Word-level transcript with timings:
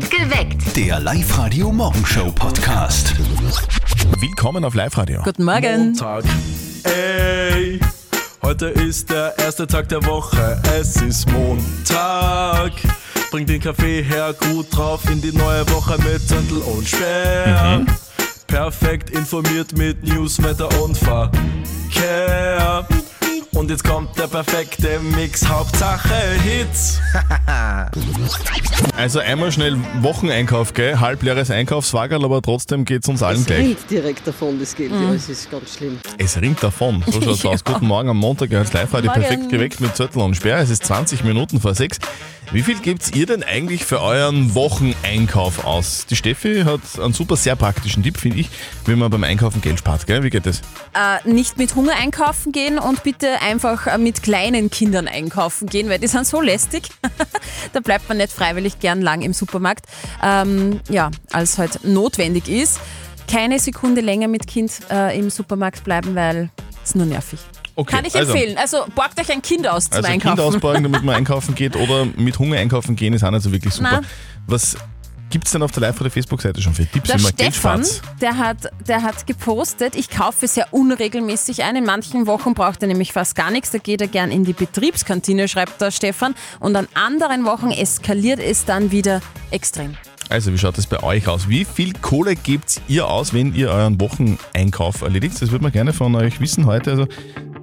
Geweckt. 0.00 0.74
Der 0.74 0.98
Live-Radio-Morgenshow-Podcast. 1.00 3.12
Willkommen 4.20 4.64
auf 4.64 4.74
Live-Radio. 4.74 5.20
Guten 5.22 5.44
Morgen. 5.44 5.88
Montag. 5.88 6.24
Ey, 6.84 7.78
heute 8.40 8.68
ist 8.68 9.10
der 9.10 9.38
erste 9.38 9.66
Tag 9.66 9.90
der 9.90 10.02
Woche. 10.06 10.58
Es 10.78 10.96
ist 10.96 11.30
Montag. 11.30 12.72
Bring 13.30 13.44
den 13.44 13.60
Kaffee 13.60 14.02
her, 14.02 14.34
gut 14.50 14.74
drauf 14.74 15.02
in 15.10 15.20
die 15.20 15.32
neue 15.32 15.68
Woche 15.68 15.98
mit 15.98 16.26
Zettel 16.26 16.56
und 16.58 16.88
Sperr. 16.88 17.84
Perfekt 18.46 19.10
informiert 19.10 19.76
mit 19.76 20.02
News, 20.04 20.42
Wetter 20.42 20.70
und 20.82 20.96
Verkehr. 20.96 22.86
Und 23.54 23.70
jetzt 23.70 23.84
kommt 23.84 24.18
der 24.18 24.28
perfekte 24.28 24.98
Mix, 25.00 25.46
Hauptsache 25.46 26.14
Hits. 26.42 27.00
Also 28.96 29.20
einmal 29.20 29.52
schnell 29.52 29.76
Wocheneinkauf, 30.00 30.74
gell? 30.74 30.98
Halbleeres 31.00 31.50
Einkaufswagen, 31.50 32.24
aber 32.24 32.42
trotzdem 32.42 32.84
geht's 32.84 33.08
uns 33.08 33.22
allen 33.22 33.40
Es 33.40 33.46
gleich. 33.46 33.60
riecht 33.60 33.90
direkt 33.90 34.26
davon, 34.26 34.58
das 34.58 34.74
Geld. 34.74 34.92
Ja, 34.92 35.12
es 35.14 35.28
ist 35.28 35.50
ganz 35.50 35.74
schlimm. 35.76 35.98
Es 36.18 36.40
rinnt 36.40 36.62
davon. 36.62 37.02
So 37.06 37.20
schaut's 37.22 37.44
aus. 37.44 37.64
Guten 37.64 37.86
Morgen 37.86 38.08
am 38.08 38.18
Montag, 38.18 38.50
hört's 38.50 38.72
live 38.72 38.92
Morgen. 38.92 39.08
perfekt 39.08 39.48
geweckt 39.50 39.80
mit 39.80 39.96
Zettel 39.96 40.20
und 40.22 40.34
Sperr. 40.36 40.58
Es 40.58 40.70
ist 40.70 40.84
20 40.84 41.24
Minuten 41.24 41.60
vor 41.60 41.74
6. 41.74 41.98
Wie 42.50 42.62
viel 42.62 42.78
gebt's 42.80 43.10
ihr 43.14 43.24
denn 43.26 43.42
eigentlich 43.42 43.84
für 43.84 44.00
euren 44.02 44.54
Wocheneinkauf 44.54 45.64
aus? 45.64 46.04
Die 46.06 46.16
Steffi 46.16 46.62
hat 46.64 46.80
einen 47.02 47.14
super, 47.14 47.36
sehr 47.36 47.56
praktischen 47.56 48.02
Tipp, 48.02 48.18
finde 48.18 48.40
ich, 48.40 48.50
wie 48.84 48.94
man 48.94 49.10
beim 49.10 49.24
Einkaufen 49.24 49.62
Geld 49.62 49.78
spart, 49.78 50.06
gell? 50.06 50.22
Wie 50.22 50.28
geht 50.30 50.44
das? 50.44 50.60
Äh, 50.92 51.26
nicht 51.28 51.56
mit 51.56 51.74
Hunger 51.74 51.94
einkaufen 51.96 52.52
gehen 52.52 52.78
und 52.78 53.02
bitte 53.04 53.28
einfach 53.42 53.86
äh, 53.86 53.98
mit 53.98 54.22
kleinen 54.22 54.70
Kindern 54.70 55.08
einkaufen 55.08 55.68
gehen, 55.68 55.88
weil 55.88 55.98
die 55.98 56.06
sind 56.06 56.26
so 56.26 56.40
lästig. 56.40 56.88
da 57.72 57.80
bleibt 57.80 58.08
man 58.08 58.18
nicht 58.18 58.32
freiwillig 58.32 58.78
gern 58.80 59.02
lang 59.02 59.22
im 59.22 59.32
Supermarkt. 59.32 59.86
Ähm, 60.22 60.80
ja, 60.88 61.10
als 61.32 61.58
halt 61.58 61.84
notwendig 61.84 62.48
ist. 62.48 62.80
Keine 63.28 63.58
Sekunde 63.58 64.00
länger 64.00 64.28
mit 64.28 64.46
Kind 64.46 64.72
äh, 64.90 65.18
im 65.18 65.30
Supermarkt 65.30 65.84
bleiben, 65.84 66.14
weil 66.14 66.50
es 66.84 66.94
nur 66.94 67.06
nervig. 67.06 67.38
Okay, 67.74 67.96
Kann 67.96 68.04
ich 68.04 68.14
also- 68.14 68.32
empfehlen. 68.32 68.58
Also 68.58 68.84
borgt 68.94 69.18
euch 69.20 69.30
ein 69.32 69.40
Kind 69.42 69.66
aus 69.66 69.88
zum 69.88 69.98
Also 69.98 70.10
Kind 70.10 70.26
Einkaufen. 70.26 70.56
ausborgen, 70.56 70.82
damit 70.82 71.02
man 71.02 71.14
einkaufen 71.16 71.54
geht 71.54 71.76
oder 71.76 72.04
mit 72.04 72.38
Hunger 72.38 72.58
einkaufen 72.58 72.96
gehen, 72.96 73.14
ist 73.14 73.24
auch 73.24 73.30
nicht 73.30 73.42
so 73.42 73.52
wirklich 73.52 73.72
super. 73.74 74.00
Na. 74.02 74.08
Was 74.46 74.76
gibt's 75.32 75.50
denn 75.50 75.62
auf 75.62 75.72
der 75.72 75.80
live 75.80 75.96
radio 75.98 76.10
Facebook-Seite 76.10 76.60
schon 76.62 76.74
für 76.74 76.86
Tipps, 76.86 77.08
Der 77.08 77.18
wie 77.18 77.22
man 77.24 77.32
Geld 77.36 77.54
Stefan, 77.54 77.84
spart? 77.84 78.20
der 78.20 78.38
hat, 78.38 78.56
der 78.86 79.02
hat 79.02 79.26
gepostet, 79.26 79.96
ich 79.96 80.10
kaufe 80.10 80.46
sehr 80.46 80.72
unregelmäßig 80.72 81.64
ein. 81.64 81.74
In 81.74 81.84
manchen 81.84 82.26
Wochen 82.26 82.54
braucht 82.54 82.82
er 82.82 82.88
nämlich 82.88 83.12
fast 83.12 83.34
gar 83.34 83.50
nichts. 83.50 83.70
Da 83.70 83.78
geht 83.78 84.00
er 84.02 84.08
gern 84.08 84.30
in 84.30 84.44
die 84.44 84.52
Betriebskantine, 84.52 85.48
schreibt 85.48 85.80
der 85.80 85.90
Stefan. 85.90 86.34
Und 86.60 86.76
an 86.76 86.86
anderen 86.94 87.44
Wochen 87.46 87.70
eskaliert 87.70 88.38
es 88.40 88.64
dann 88.66 88.90
wieder 88.92 89.20
extrem. 89.50 89.96
Also, 90.28 90.52
wie 90.52 90.58
schaut 90.58 90.78
das 90.78 90.86
bei 90.86 91.02
euch 91.02 91.26
aus? 91.28 91.48
Wie 91.48 91.64
viel 91.64 91.92
Kohle 91.94 92.36
gebt 92.36 92.80
ihr 92.88 93.08
aus, 93.08 93.34
wenn 93.34 93.54
ihr 93.54 93.70
euren 93.70 94.00
Wocheneinkauf 94.00 95.02
erledigt? 95.02 95.40
Das 95.40 95.50
würde 95.50 95.62
man 95.62 95.72
gerne 95.72 95.92
von 95.92 96.14
euch 96.14 96.40
wissen 96.40 96.66
heute. 96.66 96.90
Also, 96.90 97.06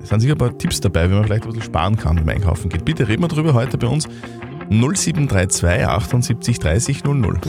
es 0.01 0.09
sind 0.09 0.19
sicher 0.21 0.33
ein 0.35 0.37
paar 0.37 0.57
Tipps 0.57 0.79
dabei, 0.81 1.09
wie 1.09 1.13
man 1.13 1.23
vielleicht 1.23 1.43
ein 1.43 1.49
bisschen 1.49 1.63
sparen 1.63 1.97
kann, 1.97 2.17
wenn 2.17 2.25
man 2.25 2.35
einkaufen 2.35 2.69
geht. 2.69 2.85
Bitte 2.85 3.07
reden 3.07 3.21
wir 3.23 3.27
drüber 3.27 3.53
heute 3.53 3.77
bei 3.77 3.87
uns. 3.87 4.07
0732 4.69 5.87
78 5.87 6.59
30 6.59 7.03
00. 7.03 7.39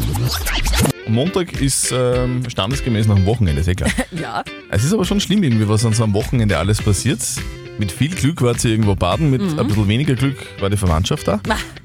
Montag 1.09 1.61
ist 1.61 1.93
ähm, 1.93 2.49
standesgemäß 2.49 3.07
nach 3.07 3.17
dem 3.17 3.27
Wochenende, 3.27 3.61
ist 3.61 3.69
eh 3.69 3.75
klar. 3.75 3.91
Ja. 4.13 4.43
Es 4.71 4.85
ist 4.85 4.93
aber 4.93 5.05
schon 5.05 5.21
schlimm 5.21 5.43
irgendwie, 5.43 5.69
was 5.69 5.85
an 5.85 5.93
so 5.93 6.05
einem 6.05 6.15
Wochenende 6.15 6.59
alles 6.59 6.81
passiert. 6.83 7.21
Mit 7.79 7.93
viel 7.93 8.11
Glück 8.15 8.43
war 8.43 8.59
sie 8.59 8.71
irgendwo 8.71 8.95
baden, 8.95 9.31
mit 9.31 9.41
ein 9.41 9.67
bisschen 9.67 9.89
weniger 9.89 10.15
Glück 10.15 10.37
war 10.61 10.71
die 10.71 10.77
Verwandtschaft 10.77 11.29
da. 11.29 11.41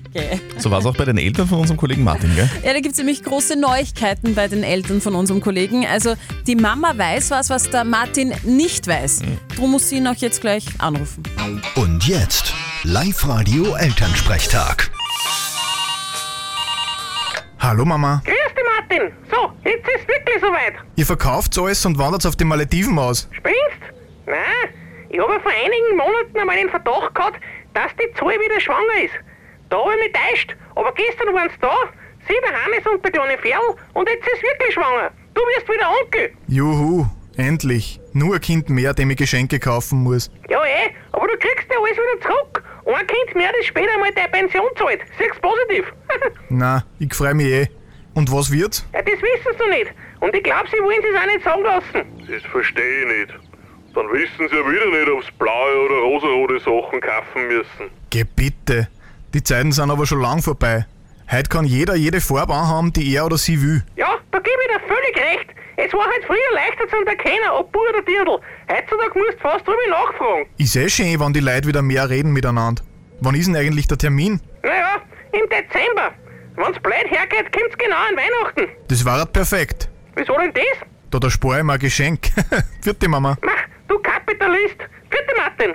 Okay. 0.09 0.39
So 0.57 0.71
war 0.71 0.79
es 0.79 0.85
auch 0.85 0.95
bei 0.95 1.03
den 1.03 1.17
Eltern 1.17 1.45
von 1.45 1.59
unserem 1.59 1.77
Kollegen 1.77 2.03
Martin, 2.05 2.33
gell? 2.35 2.49
Ja, 2.63 2.71
da 2.71 2.79
gibt 2.79 2.93
es 2.93 2.97
nämlich 2.97 3.21
große 3.21 3.59
Neuigkeiten 3.59 4.33
bei 4.33 4.47
den 4.47 4.63
Eltern 4.63 5.01
von 5.01 5.13
unserem 5.13 5.41
Kollegen. 5.41 5.85
Also 5.85 6.15
die 6.47 6.55
Mama 6.55 6.93
weiß 6.97 7.31
was, 7.31 7.49
was 7.49 7.69
der 7.69 7.83
Martin 7.83 8.33
nicht 8.43 8.87
weiß. 8.87 9.23
Drum 9.57 9.71
muss 9.71 9.89
sie 9.89 9.97
ihn 9.97 10.07
auch 10.07 10.15
jetzt 10.15 10.39
gleich 10.39 10.65
anrufen. 10.77 11.23
Und 11.75 12.07
jetzt 12.07 12.53
Live-Radio 12.83 13.75
Elternsprechtag. 13.75 14.89
Hallo 17.65 17.83
Mama, 17.83 18.21
Grüß 18.23 18.53
dich, 18.53 18.63
Martin. 18.77 19.11
So, 19.31 19.51
jetzt 19.67 19.87
ist 19.89 20.07
wirklich 20.07 20.39
soweit. 20.39 20.75
ihr 20.97 21.05
verkauft 21.05 21.57
alles 21.57 21.83
und 21.87 21.97
wandert 21.97 22.23
auf 22.27 22.35
die 22.35 22.43
Malediven 22.43 22.99
aus. 22.99 23.27
Spinnst? 23.31 23.81
Nein, 24.27 24.69
ich 25.09 25.17
habe 25.19 25.39
vor 25.39 25.51
einigen 25.51 25.97
Monaten 25.97 26.37
einmal 26.37 26.57
den 26.57 26.69
Verdacht 26.69 27.15
gehabt, 27.15 27.39
dass 27.73 27.89
die 27.95 28.13
Zoe 28.19 28.33
wieder 28.33 28.61
schwanger 28.61 29.03
ist. 29.03 29.15
Da 29.69 29.77
habe 29.79 29.93
ich 29.95 30.03
mich 30.03 30.13
täuscht, 30.13 30.55
aber 30.75 30.91
gestern 30.93 31.33
waren 31.33 31.49
sie 31.49 31.59
da, 31.59 31.75
sie, 32.27 32.35
der 32.39 32.65
Hannes 32.65 32.85
und 32.85 33.03
der 33.03 33.11
kleine 33.11 33.37
Ferl, 33.39 33.75
und 33.93 34.07
jetzt 34.09 34.27
ist 34.27 34.43
wirklich 34.43 34.71
schwanger. 34.75 35.09
Du 35.33 35.41
wirst 35.41 35.67
wieder 35.67 35.89
Onkel. 35.89 36.33
Juhu, 36.47 37.07
endlich. 37.35 37.99
Nur 38.13 38.35
ein 38.35 38.41
Kind 38.41 38.69
mehr, 38.69 38.93
dem 38.93 39.09
ich 39.09 39.17
Geschenke 39.17 39.57
kaufen 39.57 40.03
muss. 40.03 40.29
Ja 40.49 40.63
eh, 40.63 40.93
aber 41.13 41.27
du 41.27 41.35
kriegst 41.39 41.65
ja 41.71 41.77
alles 41.79 41.97
wieder 41.97 42.21
zurück. 42.29 42.63
Ein 42.85 43.07
Kind 43.07 43.35
mehr, 43.35 43.51
das 43.57 43.65
später 43.65 43.97
mal 43.99 44.11
deine 44.13 44.29
Pension 44.29 44.67
zahlt. 44.77 45.01
Siehst 45.17 45.41
positiv. 45.41 45.85
Na, 46.49 46.83
ich 46.99 47.13
freu 47.13 47.33
mich 47.33 47.47
eh. 47.47 47.67
Und 48.13 48.31
was 48.31 48.51
wird? 48.51 48.85
ja, 48.93 49.01
das 49.01 49.21
wissen 49.21 49.51
sie 49.51 49.57
noch 49.59 49.69
nicht. 49.77 49.91
Und 50.21 50.35
ich 50.35 50.43
glaube, 50.43 50.67
sie 50.71 50.81
wollen 50.81 50.99
es 51.03 51.19
auch 51.21 51.25
nicht 51.25 51.43
sagen 51.43 51.63
lassen. 51.63 52.31
Das 52.31 52.43
verstehe 52.51 53.01
ich 53.01 53.27
nicht. 53.27 53.39
Dann 53.93 54.09
wissen 54.11 54.47
sie 54.49 54.55
ja 54.55 54.63
wieder 54.71 54.85
nicht, 54.91 55.09
ob 55.09 55.23
sie 55.23 55.31
blaue 55.37 55.85
oder 55.85 55.95
rosarote 55.95 56.59
Sachen 56.59 57.01
kaufen 57.01 57.47
müssen. 57.47 57.91
Geh 58.09 58.23
bitte. 58.23 58.87
Die 59.33 59.43
Zeiten 59.43 59.71
sind 59.71 59.89
aber 59.91 60.05
schon 60.05 60.21
lang 60.21 60.41
vorbei. 60.41 60.85
Heute 61.29 61.49
kann 61.49 61.65
jeder 61.65 61.95
jede 61.95 62.21
Farbe 62.21 62.53
anhaben, 62.53 62.93
die 62.93 63.13
er 63.15 63.25
oder 63.25 63.37
sie 63.37 63.61
will. 63.61 63.83
Ja, 63.95 64.15
da 64.31 64.39
gebe 64.39 64.57
ich 64.67 64.77
dir 64.77 64.87
völlig 64.87 65.17
recht. 65.17 65.49
Es 65.77 65.91
war 65.93 66.05
halt 66.05 66.23
früher 66.25 66.37
leichter 66.53 66.87
zu 66.87 67.05
erkennen, 67.05 67.49
ob 67.51 67.71
Bub 67.71 67.81
oder 67.89 68.01
Dirndl. 68.01 68.39
Heutzutage 68.71 69.19
musst 69.19 69.33
du 69.33 69.39
fast 69.39 69.67
drüber 69.67 69.77
nachfragen. 69.89 70.47
Ich 70.57 70.71
seh 70.71 70.87
schön, 70.89 71.19
wann 71.19 71.33
die 71.33 71.41
Leute 71.41 71.67
wieder 71.67 71.81
mehr 71.81 72.09
reden 72.09 72.31
miteinander. 72.31 72.81
Wann 73.19 73.35
ist 73.35 73.47
denn 73.47 73.55
eigentlich 73.55 73.87
der 73.87 73.97
Termin? 73.97 74.39
Naja, 74.63 75.01
im 75.31 75.49
Dezember. 75.49 76.13
Wenn's 76.55 76.79
blöd 76.79 77.05
hergeht, 77.07 77.51
kommt's 77.51 77.77
genau 77.77 77.97
an 77.97 78.15
Weihnachten. 78.15 78.71
Das 78.87 79.03
war 79.03 79.19
halt 79.19 79.33
perfekt. 79.33 79.89
Wieso 80.15 80.33
denn 80.37 80.53
das? 80.53 80.87
Da, 81.11 81.19
da 81.19 81.29
spare 81.29 81.57
ich 81.59 81.63
mir 81.63 81.73
ein 81.73 81.79
Geschenk. 81.79 82.29
Vierte 82.81 83.09
Mama. 83.09 83.37
Mach, 83.41 83.51
du 83.89 83.99
Kapitalist. 83.99 84.77
Bitte, 85.09 85.35
Martin. 85.37 85.73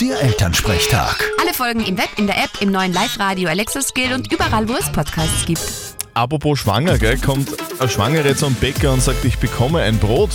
Der 0.00 0.20
Elternsprechtag. 0.22 1.16
Alle 1.40 1.52
Folgen 1.52 1.84
im 1.84 1.98
Web, 1.98 2.08
in 2.16 2.26
der 2.26 2.36
App, 2.36 2.50
im 2.60 2.70
neuen 2.70 2.92
Live-Radio 2.92 3.48
Alexa 3.48 3.82
Skill 3.82 4.14
und 4.14 4.32
überall, 4.32 4.68
wo 4.68 4.74
es 4.74 4.90
Podcasts 4.90 5.44
gibt. 5.44 5.91
Apropos 6.14 6.58
schwanger, 6.58 6.98
gell, 6.98 7.16
kommt 7.16 7.48
eine 7.78 7.88
Schwangere 7.88 8.36
zum 8.36 8.54
Bäcker 8.54 8.92
und 8.92 9.02
sagt, 9.02 9.24
ich 9.24 9.38
bekomme 9.38 9.80
ein 9.80 9.98
Brot. 9.98 10.30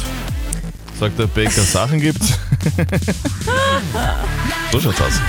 Sagt 1.00 1.20
der 1.20 1.28
Bäcker, 1.28 1.62
Sachen 1.62 2.02
gibt's. 2.02 2.40
so 4.72 4.80
schaut's 4.80 5.02
aus. 5.02 5.22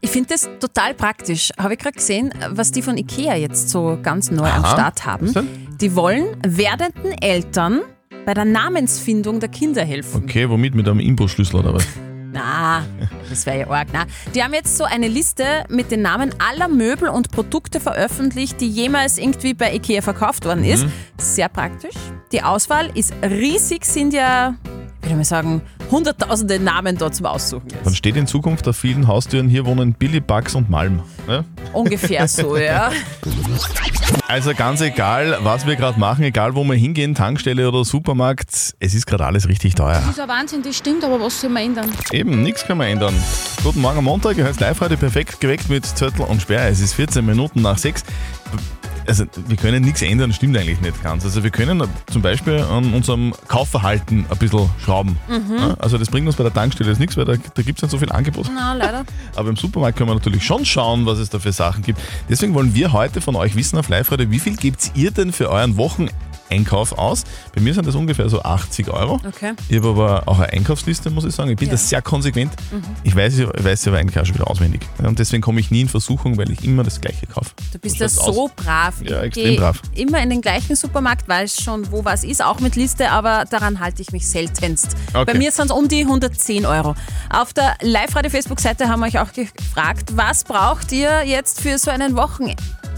Ich 0.00 0.10
finde 0.10 0.30
das 0.30 0.48
total 0.58 0.94
praktisch. 0.94 1.50
Habe 1.56 1.74
ich 1.74 1.78
gerade 1.78 1.96
gesehen, 1.96 2.34
was 2.50 2.72
die 2.72 2.82
von 2.82 2.98
Ikea 2.98 3.36
jetzt 3.36 3.70
so 3.70 3.96
ganz 4.02 4.32
neu 4.32 4.50
am 4.50 4.64
Aha. 4.64 4.72
Start 4.72 5.06
haben. 5.06 5.32
Die 5.80 5.94
wollen 5.94 6.36
werdenden 6.44 7.12
Eltern 7.12 7.82
bei 8.26 8.34
der 8.34 8.44
Namensfindung 8.44 9.38
der 9.38 9.48
Kinder 9.48 9.84
helfen. 9.84 10.24
Okay, 10.24 10.50
womit? 10.50 10.74
Mit 10.74 10.88
einem 10.88 10.98
Imbusschlüssel 10.98 11.60
oder 11.60 11.74
was? 11.74 11.86
Na, 12.40 12.84
das 13.28 13.44
wäre 13.46 13.60
ja 13.60 13.70
arg. 13.70 13.88
Na, 13.92 14.04
die 14.34 14.42
haben 14.42 14.54
jetzt 14.54 14.76
so 14.76 14.84
eine 14.84 15.08
Liste 15.08 15.44
mit 15.68 15.90
den 15.90 16.02
Namen 16.02 16.34
aller 16.38 16.68
Möbel 16.68 17.08
und 17.08 17.30
Produkte 17.30 17.80
veröffentlicht, 17.80 18.60
die 18.60 18.68
jemals 18.68 19.18
irgendwie 19.18 19.52
bei 19.54 19.74
Ikea 19.74 20.00
verkauft 20.00 20.46
worden 20.46 20.64
ist. 20.64 20.86
Sehr 21.18 21.48
praktisch. 21.48 21.94
Die 22.32 22.42
Auswahl 22.42 22.90
ist 22.94 23.12
riesig, 23.22 23.84
sind 23.84 24.14
ja, 24.14 24.54
soll 25.04 25.14
man 25.16 25.24
sagen, 25.24 25.62
hunderttausende 25.90 26.58
Namen 26.60 26.96
dort 26.96 27.14
zum 27.14 27.26
Aussuchen 27.26 27.68
Dann 27.68 27.84
jetzt. 27.84 27.96
steht 27.96 28.16
in 28.16 28.26
Zukunft 28.26 28.66
auf 28.68 28.76
vielen 28.76 29.06
Haustüren, 29.06 29.48
hier 29.48 29.66
wohnen 29.66 29.92
Billy, 29.92 30.20
Bugs 30.20 30.54
und 30.54 30.70
Malm. 30.70 31.02
Ne? 31.26 31.44
Ungefähr 31.72 32.26
so, 32.28 32.56
ja. 32.56 32.90
Also 34.28 34.54
ganz 34.54 34.80
egal, 34.80 35.38
was 35.42 35.66
wir 35.66 35.76
gerade 35.76 35.98
machen, 35.98 36.24
egal 36.24 36.54
wo 36.54 36.64
wir 36.64 36.74
hingehen, 36.74 37.14
Tankstelle 37.14 37.68
oder 37.68 37.84
Supermarkt, 37.84 38.74
es 38.78 38.94
ist 38.94 39.06
gerade 39.06 39.26
alles 39.26 39.48
richtig 39.48 39.74
teuer. 39.74 40.00
Das 40.04 40.10
ist 40.10 40.20
ein 40.20 40.28
Wahnsinn, 40.28 40.62
das 40.62 40.76
stimmt, 40.76 41.04
aber 41.04 41.20
was 41.20 41.40
soll 41.40 41.50
man 41.50 41.64
ändern? 41.64 41.90
Eben, 42.12 42.42
nichts 42.42 42.64
können 42.64 42.80
wir 42.80 42.86
ändern. 42.86 43.14
Guten 43.62 43.80
Morgen 43.80 43.98
am 43.98 44.04
Montag, 44.04 44.36
ihr 44.36 44.44
hört 44.44 44.58
live 44.60 44.80
heute 44.80 44.96
perfekt 44.96 45.40
geweckt 45.40 45.68
mit 45.68 45.84
Zettel 45.84 46.22
und 46.22 46.42
Sperr. 46.42 46.68
Es 46.68 46.80
ist 46.80 46.94
14 46.94 47.24
Minuten 47.24 47.62
nach 47.62 47.78
6. 47.78 48.04
Also 49.06 49.24
wir 49.48 49.56
können 49.56 49.82
nichts 49.84 50.02
ändern, 50.02 50.32
stimmt 50.32 50.56
eigentlich 50.56 50.80
nicht 50.80 51.02
ganz. 51.02 51.24
Also 51.24 51.42
wir 51.42 51.50
können 51.50 51.82
zum 52.10 52.22
Beispiel 52.22 52.58
an 52.60 52.92
unserem 52.92 53.34
Kaufverhalten 53.48 54.26
ein 54.30 54.38
bisschen 54.38 54.70
schrauben. 54.84 55.16
Ja, 55.28 55.74
also 55.78 55.98
das 55.98 56.08
bringt 56.08 56.26
uns 56.26 56.36
bei 56.36 56.44
der 56.44 56.52
Tankstelle 56.52 56.90
jetzt 56.90 56.98
nichts, 56.98 57.16
weil 57.16 57.24
da, 57.24 57.34
da 57.34 57.62
gibt 57.62 57.78
es 57.78 57.82
nicht 57.82 57.90
so 57.90 57.98
viel 57.98 58.10
Angebot. 58.12 58.50
Na, 58.54 58.74
leider. 58.74 59.04
Aber 59.36 59.48
im 59.48 59.56
Supermarkt 59.56 59.98
können 59.98 60.10
wir 60.10 60.14
natürlich 60.14 60.44
schon 60.44 60.64
schauen, 60.64 61.06
was 61.06 61.18
es 61.18 61.30
da 61.30 61.38
für 61.38 61.52
Sachen 61.52 61.82
gibt. 61.82 62.00
Deswegen 62.28 62.54
wollen 62.54 62.74
wir 62.74 62.92
heute 62.92 63.20
von 63.20 63.36
euch 63.36 63.56
wissen 63.56 63.78
auf 63.78 63.88
live 63.88 64.10
-Radio, 64.10 64.30
wie 64.30 64.38
viel 64.38 64.56
gebt 64.56 64.92
ihr 64.94 65.10
denn 65.10 65.32
für 65.32 65.50
euren 65.50 65.76
Wocheneinkauf 66.54 66.92
aus. 66.98 67.24
Bei 67.54 67.60
mir 67.60 67.72
sind 67.74 67.86
das 67.86 67.94
ungefähr 67.94 68.28
so 68.28 68.42
80 68.42 68.88
Euro. 68.90 69.20
Okay. 69.26 69.52
Ich 69.68 69.76
habe 69.76 69.88
aber 69.90 70.22
auch 70.26 70.38
eine 70.38 70.52
Einkaufsliste, 70.52 71.10
muss 71.10 71.24
ich 71.24 71.34
sagen. 71.34 71.50
Ich 71.50 71.56
bin 71.56 71.68
Ja. 71.68 71.72
da 71.74 71.78
sehr 71.78 72.02
konsequent. 72.02 72.52
Mhm. 72.70 72.82
Ich 73.04 73.14
weiß, 73.14 73.38
ich 73.38 73.46
weiß 73.64 73.88
aber 73.88 73.98
eigentlich 73.98 74.18
auch 74.18 74.26
schon 74.26 74.34
wieder 74.36 74.50
auswendig. 74.50 74.82
Und 74.98 75.18
deswegen 75.18 75.42
komme 75.42 75.60
ich 75.60 75.70
nie 75.70 75.82
in 75.82 75.88
Versuchung, 75.88 76.36
weil 76.36 76.50
ich 76.50 76.64
immer 76.64 76.82
das 76.82 77.00
Gleiche 77.00 77.26
kaufe. 77.26 77.50
Du 77.72 77.78
bist 77.78 77.96
ja 77.98 78.08
so 78.08 78.44
aus. 78.46 78.50
brav. 78.56 78.94
Ja, 79.02 79.20
ich 79.20 79.26
extrem 79.36 79.56
brav. 79.56 79.80
immer 79.94 80.22
in 80.22 80.30
den 80.30 80.40
gleichen 80.40 80.76
Supermarkt, 80.76 81.28
weiß 81.28 81.62
schon, 81.62 81.90
wo 81.92 82.04
was 82.04 82.24
ist, 82.24 82.42
auch 82.42 82.60
mit 82.60 82.76
Liste, 82.76 83.10
aber 83.10 83.44
daran 83.48 83.80
halte 83.80 84.02
ich 84.02 84.12
mich 84.12 84.28
seltenst. 84.28 84.96
Okay. 85.12 85.32
Bei 85.32 85.38
mir 85.38 85.52
sind 85.52 85.66
es 85.66 85.70
um 85.72 85.88
die 85.88 86.02
110 86.04 86.66
Euro. 86.66 86.94
Auf 87.32 87.52
der 87.52 87.76
Live-Radio-Facebook-Seite 87.82 88.88
haben 88.88 89.00
wir 89.00 89.06
euch 89.06 89.18
auch 89.18 89.32
gefragt, 89.32 90.10
was 90.16 90.44
braucht 90.44 90.92
ihr 90.92 91.24
jetzt 91.24 91.60
für 91.60 91.78
so 91.78 91.90
einen 91.90 92.16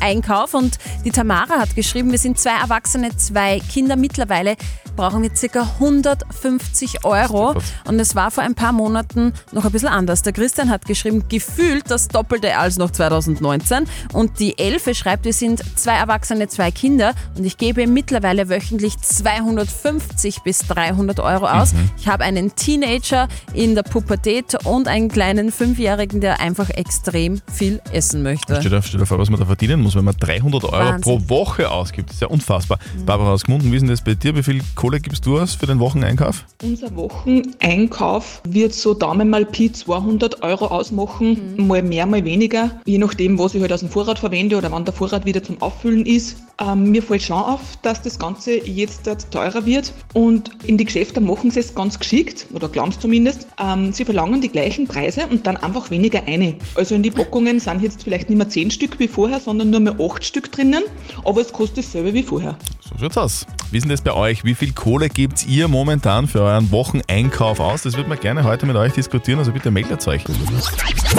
Wocheneinkauf? 0.02 0.54
Und 0.54 0.78
die 1.04 1.10
Tamara 1.10 1.60
hat 1.60 1.74
geschrieben, 1.74 2.10
wir 2.10 2.18
sind 2.18 2.38
zwei 2.38 2.58
Erwachsene, 2.60 3.16
zwei 3.16 3.60
Kinder. 3.60 3.96
Mittlerweile 3.96 4.56
brauchen 4.96 5.22
wir 5.22 5.30
ca. 5.30 5.62
150 5.62 7.04
Euro. 7.04 7.54
Und 7.86 8.00
es 8.00 8.14
war 8.14 8.30
vor 8.30 8.44
ein 8.44 8.54
paar 8.54 8.72
Monaten 8.72 9.32
noch 9.52 9.64
ein 9.64 9.72
bisschen 9.72 9.88
anders. 9.88 10.22
Der 10.22 10.32
Christian 10.32 10.70
hat 10.70 10.84
geschrieben, 10.86 11.24
gefühlt 11.28 11.90
das 11.90 12.08
Doppelte 12.08 12.56
als 12.56 12.76
noch 12.76 12.90
2019. 12.90 13.86
Und 14.12 14.38
die 14.38 14.58
Elfe 14.58 14.94
schreibt, 14.94 15.24
wir 15.24 15.32
sind 15.32 15.62
zwei 15.76 15.94
Erwachsene, 15.94 16.48
zwei 16.48 16.70
Kinder. 16.70 17.14
Und 17.36 17.44
ich 17.44 17.56
gebe 17.56 17.86
mittlerweile 17.86 18.48
wöchentlich 18.48 18.98
250 18.98 20.42
bis 20.42 20.58
300 20.60 21.20
Euro 21.20 21.46
aus. 21.46 21.72
Mhm. 21.72 21.90
Ich 21.96 22.08
habe 22.08 22.24
einen 22.24 22.54
Teenager 22.54 23.28
in 23.54 23.74
der 23.74 23.82
Pubertät 23.82 24.66
und 24.66 24.88
einen 24.88 25.08
kleinen 25.08 25.52
Fünfjährigen, 25.52 26.20
der 26.20 26.40
einfach 26.40 26.70
extrem 26.70 27.40
viel 27.52 27.80
essen 27.92 28.22
möchte. 28.22 28.60
Stell 28.60 28.80
dir 28.80 29.06
vor, 29.06 29.18
was 29.18 29.30
man 29.30 29.40
da 29.40 29.46
verdienen 29.46 29.80
muss, 29.80 29.91
wenn 29.94 30.04
man 30.04 30.14
300 30.18 30.64
Euro 30.64 30.72
Wahnsinn. 30.72 31.00
pro 31.00 31.28
Woche 31.28 31.70
ausgibt. 31.70 32.10
Das 32.10 32.16
ist 32.16 32.20
ja 32.20 32.28
unfassbar. 32.28 32.78
Barbara 33.06 33.32
aus 33.32 33.44
Gmunden, 33.44 33.70
wie 33.70 33.76
ist 33.76 33.82
denn 33.82 33.90
das 33.90 34.02
bei 34.02 34.14
dir? 34.14 34.36
Wie 34.36 34.42
viel 34.42 34.60
Kohle 34.74 35.00
gibst 35.00 35.26
du 35.26 35.38
aus 35.38 35.54
für 35.54 35.66
den 35.66 35.78
Wocheneinkauf? 35.78 36.44
Unser 36.62 36.94
Wocheneinkauf 36.96 38.42
wird 38.48 38.74
so 38.74 38.94
Daumen 38.94 39.30
mal 39.30 39.44
Pi 39.44 39.72
200 39.72 40.42
Euro 40.42 40.66
ausmachen, 40.66 41.54
mal 41.56 41.82
mehr, 41.82 42.06
mal 42.06 42.24
weniger, 42.24 42.70
je 42.84 42.98
nachdem, 42.98 43.38
was 43.38 43.54
ich 43.54 43.60
halt 43.60 43.72
aus 43.72 43.80
dem 43.80 43.88
Vorrat 43.88 44.18
verwende 44.18 44.56
oder 44.56 44.70
wann 44.70 44.84
der 44.84 44.94
Vorrat 44.94 45.24
wieder 45.24 45.42
zum 45.42 45.60
Auffüllen 45.62 46.06
ist. 46.06 46.36
Ähm, 46.60 46.90
mir 46.90 47.02
fällt 47.02 47.22
schon 47.22 47.38
auf, 47.38 47.60
dass 47.82 48.02
das 48.02 48.18
Ganze 48.18 48.64
jetzt 48.66 49.06
dort 49.06 49.30
teurer 49.30 49.64
wird 49.66 49.92
und 50.12 50.50
in 50.64 50.76
die 50.78 50.84
Geschäfte 50.84 51.20
machen 51.20 51.50
sie 51.50 51.60
es 51.60 51.74
ganz 51.74 51.98
geschickt, 51.98 52.46
oder 52.52 52.68
glauben 52.68 52.90
es 52.90 53.00
zumindest. 53.00 53.46
Ähm, 53.60 53.92
sie 53.92 54.04
verlangen 54.04 54.40
die 54.40 54.48
gleichen 54.48 54.86
Preise 54.86 55.26
und 55.26 55.46
dann 55.46 55.56
einfach 55.56 55.90
weniger 55.90 56.22
eine. 56.26 56.54
Also 56.74 56.94
in 56.94 57.02
die 57.02 57.10
Packungen 57.10 57.58
sind 57.58 57.82
jetzt 57.82 58.02
vielleicht 58.04 58.28
nicht 58.28 58.38
mehr 58.38 58.48
10 58.48 58.70
Stück 58.70 58.98
wie 58.98 59.08
vorher, 59.08 59.40
sondern 59.40 59.70
nur 59.70 59.80
mehr 59.82 59.96
8 60.00 60.24
Stück 60.24 60.50
drinnen, 60.52 60.84
aber 61.24 61.40
es 61.40 61.52
kostet 61.52 61.78
dasselbe 61.78 62.14
wie 62.14 62.22
vorher. 62.22 62.56
So 62.80 62.98
schaut's 62.98 63.16
aus. 63.16 63.46
Wie 63.70 63.78
ist 63.78 63.84
denn 63.84 63.90
das 63.90 64.02
bei 64.02 64.12
euch? 64.12 64.44
Wie 64.44 64.54
viel 64.54 64.72
Kohle 64.72 65.08
gebt 65.08 65.46
ihr 65.46 65.68
momentan 65.68 66.28
für 66.28 66.42
euren 66.42 66.70
Wocheneinkauf 66.70 67.60
aus? 67.60 67.82
Das 67.82 67.96
würde 67.96 68.08
man 68.08 68.20
gerne 68.20 68.44
heute 68.44 68.66
mit 68.66 68.76
euch 68.76 68.92
diskutieren, 68.92 69.38
also 69.38 69.52
bitte 69.52 69.70
meldet 69.70 70.06
euch. 70.06 70.24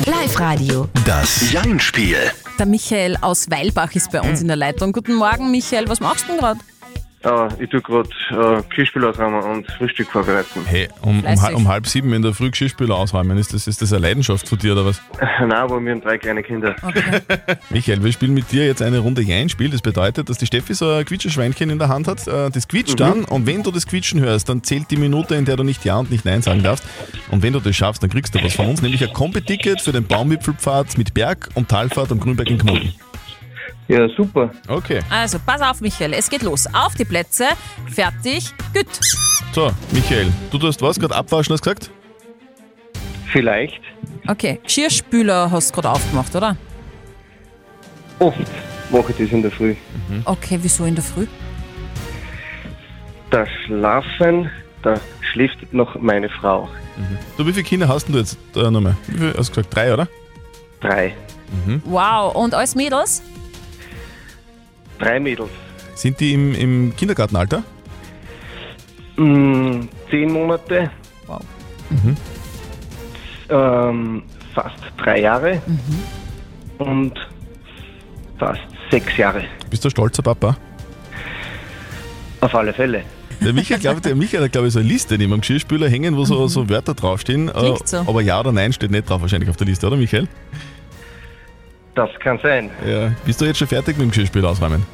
Live-Radio. 0.05 0.87
Das 1.05 1.51
Jein-Spiel. 1.51 2.17
Der 2.59 2.65
Michael 2.65 3.17
aus 3.21 3.49
Weilbach 3.49 3.93
ist 3.95 4.11
bei 4.11 4.21
uns 4.21 4.41
in 4.41 4.47
der 4.47 4.57
Leitung. 4.57 4.91
Guten 4.91 5.15
Morgen, 5.15 5.49
Michael. 5.51 5.87
Was 5.89 5.99
machst 5.99 6.25
du 6.25 6.33
denn 6.33 6.37
gerade? 6.39 6.59
Ja, 7.23 7.47
ich 7.57 7.69
tue 7.69 7.81
gerade 7.81 8.09
äh, 8.31 8.61
Geschirrspül 8.69 9.05
ausräumen 9.05 9.41
und 9.43 9.71
Frühstück 9.71 10.11
vorbereiten. 10.11 10.61
Hey, 10.65 10.89
um, 11.01 11.23
um, 11.23 11.55
um 11.55 11.67
halb 11.69 11.87
sieben 11.87 12.11
in 12.13 12.21
der 12.21 12.33
Früh 12.33 12.51
Geschirrspüler 12.51 12.95
ausräumen, 12.95 13.37
ist 13.37 13.53
das, 13.53 13.65
ist 13.67 13.81
das 13.81 13.93
eine 13.93 14.01
Leidenschaft 14.07 14.47
von 14.49 14.57
dir 14.57 14.73
oder 14.73 14.85
was? 14.85 15.01
Nein, 15.39 15.51
aber 15.53 15.79
wir 15.83 15.91
haben 15.93 16.01
drei 16.01 16.17
kleine 16.17 16.43
Kinder. 16.43 16.75
Michael, 17.69 18.03
wir 18.03 18.11
spielen 18.11 18.33
mit 18.33 18.51
dir 18.51 18.65
jetzt 18.65 18.81
eine 18.81 18.99
Runde 18.99 19.21
Jein-Spiel. 19.21 19.69
Das 19.69 19.81
bedeutet, 19.81 20.29
dass 20.29 20.37
die 20.37 20.45
Steffi 20.47 20.73
so 20.73 20.89
ein 20.89 21.05
Quietscherschweinchen 21.05 21.69
in 21.69 21.79
der 21.79 21.87
Hand 21.87 22.07
hat. 22.07 22.27
Äh, 22.27 22.49
Das 22.49 22.67
quietscht 22.67 22.93
Mhm. 22.99 23.03
dann 23.03 23.25
und 23.25 23.45
wenn 23.47 23.63
du 23.63 23.71
das 23.71 23.87
Quietschen 23.87 24.19
hörst, 24.19 24.49
dann 24.49 24.63
zählt 24.63 24.91
die 24.91 24.97
Minute, 24.97 25.35
in 25.35 25.45
der 25.45 25.55
du 25.55 25.63
nicht 25.63 25.85
Ja 25.85 25.97
und 25.97 26.11
nicht 26.11 26.25
Nein 26.25 26.41
sagen 26.41 26.61
darfst. 26.61 26.83
Und 27.31 27.41
wenn 27.41 27.53
du 27.53 27.59
das 27.61 27.75
schaffst, 27.75 28.03
dann 28.03 28.09
kriegst 28.09 28.35
du 28.35 28.43
was 28.43 28.53
von 28.53 28.67
uns, 28.67 28.81
nämlich 28.81 29.01
ein 29.03 29.13
Kombi-Ticket 29.13 29.81
für 29.81 29.91
den 29.93 30.03
Baumwipfelpfad 30.05 30.97
mit 30.97 31.13
Berg- 31.13 31.49
und 31.55 31.69
Talfahrt 31.69 32.11
am 32.11 32.19
Grünberg 32.19 32.49
in 32.49 32.57
Gmunden. 32.57 32.93
Ja, 33.87 34.07
super. 34.09 34.49
Okay. 34.67 35.01
Also, 35.09 35.39
pass 35.45 35.61
auf, 35.61 35.81
Michael. 35.81 36.13
Es 36.13 36.29
geht 36.29 36.41
los. 36.41 36.67
Auf 36.73 36.95
die 36.95 37.05
Plätze. 37.05 37.47
Fertig. 37.87 38.53
Gut. 38.73 38.87
So, 39.53 39.71
Michael, 39.91 40.31
du 40.51 40.57
tust 40.57 40.81
was? 40.81 40.99
Gerade 40.99 41.15
abwaschen, 41.15 41.53
hast 41.53 41.65
du 41.65 41.69
gesagt? 41.69 41.91
Vielleicht. 43.31 43.81
Okay. 44.27 44.59
Geschirrspüler 44.63 45.51
hast 45.51 45.71
du 45.71 45.75
gerade 45.75 45.89
aufgemacht, 45.91 46.35
oder? 46.35 46.55
Oft 48.19 48.37
mache 48.89 49.11
ich 49.11 49.17
das 49.17 49.31
in 49.31 49.41
der 49.41 49.51
Früh. 49.51 49.75
Okay, 50.25 50.59
wieso 50.61 50.85
in 50.85 50.95
der 50.95 51.03
Früh? 51.03 51.27
Da 53.31 53.45
schlafen, 53.65 54.49
da 54.83 54.99
schläft 55.31 55.73
noch 55.73 55.99
meine 55.99 56.29
Frau. 56.29 56.69
Du, 57.37 57.45
wie 57.45 57.51
viele 57.51 57.63
Kinder 57.63 57.87
hast 57.87 58.05
denn 58.05 58.13
du 58.13 58.19
jetzt 58.19 58.37
äh, 58.55 58.69
nochmal? 58.69 58.95
Wie 59.07 59.17
viel, 59.17 59.33
hast 59.35 59.49
du 59.49 59.55
gesagt, 59.55 59.75
drei, 59.75 59.93
oder? 59.93 60.07
Drei. 60.79 61.15
Wow. 61.85 62.35
Und 62.35 62.53
als 62.53 62.75
Mädels? 62.75 63.23
Drei 65.03 65.19
Mädels. 65.19 65.49
Sind 65.95 66.17
die 66.21 66.33
im, 66.33 66.55
im 66.55 66.95
Kindergartenalter? 66.95 67.61
Mm, 69.17 69.81
zehn 70.09 70.31
Monate. 70.31 70.89
Wow. 71.27 71.41
Ähm, 73.49 74.23
fast 74.55 74.77
drei 74.97 75.19
Jahre. 75.19 75.61
Und 76.77 77.13
fast 78.39 78.61
sechs 78.89 79.17
Jahre. 79.17 79.43
Bist 79.69 79.83
du 79.83 79.89
ein 79.89 79.91
stolzer 79.91 80.23
Papa? 80.23 80.55
Auf 82.39 82.55
alle 82.55 82.71
Fälle. 82.71 83.03
Der 83.41 83.51
Michael, 83.51 83.81
glaub, 83.81 84.01
der 84.01 84.15
Michael 84.15 84.45
hat, 84.45 84.53
glaube 84.53 84.67
ich, 84.67 84.73
so 84.73 84.79
eine 84.79 84.87
Liste 84.87 85.17
neben 85.17 85.31
dem 85.31 85.41
Geschirrspüler 85.41 85.89
hängen, 85.89 86.15
wo 86.15 86.23
so, 86.23 86.47
so 86.47 86.69
Wörter 86.69 86.93
draufstehen. 86.93 87.51
Klingt 87.51 87.87
so. 87.89 87.97
Aber 87.97 88.21
Ja 88.21 88.39
oder 88.39 88.53
Nein 88.53 88.71
steht 88.71 88.91
nicht 88.91 89.09
drauf 89.09 89.21
wahrscheinlich 89.21 89.49
auf 89.49 89.57
der 89.57 89.67
Liste, 89.67 89.85
oder 89.85 89.97
Michael? 89.97 90.29
Das 91.95 92.09
kann 92.19 92.39
sein. 92.41 92.69
Ja. 92.85 93.11
Bist 93.25 93.39
du 93.39 93.45
jetzt 93.45 93.59
schon 93.59 93.67
fertig 93.67 93.97
mit 93.97 94.05
dem 94.05 94.09
Geschirrspüler 94.09 94.49
ausräumen? 94.49 94.85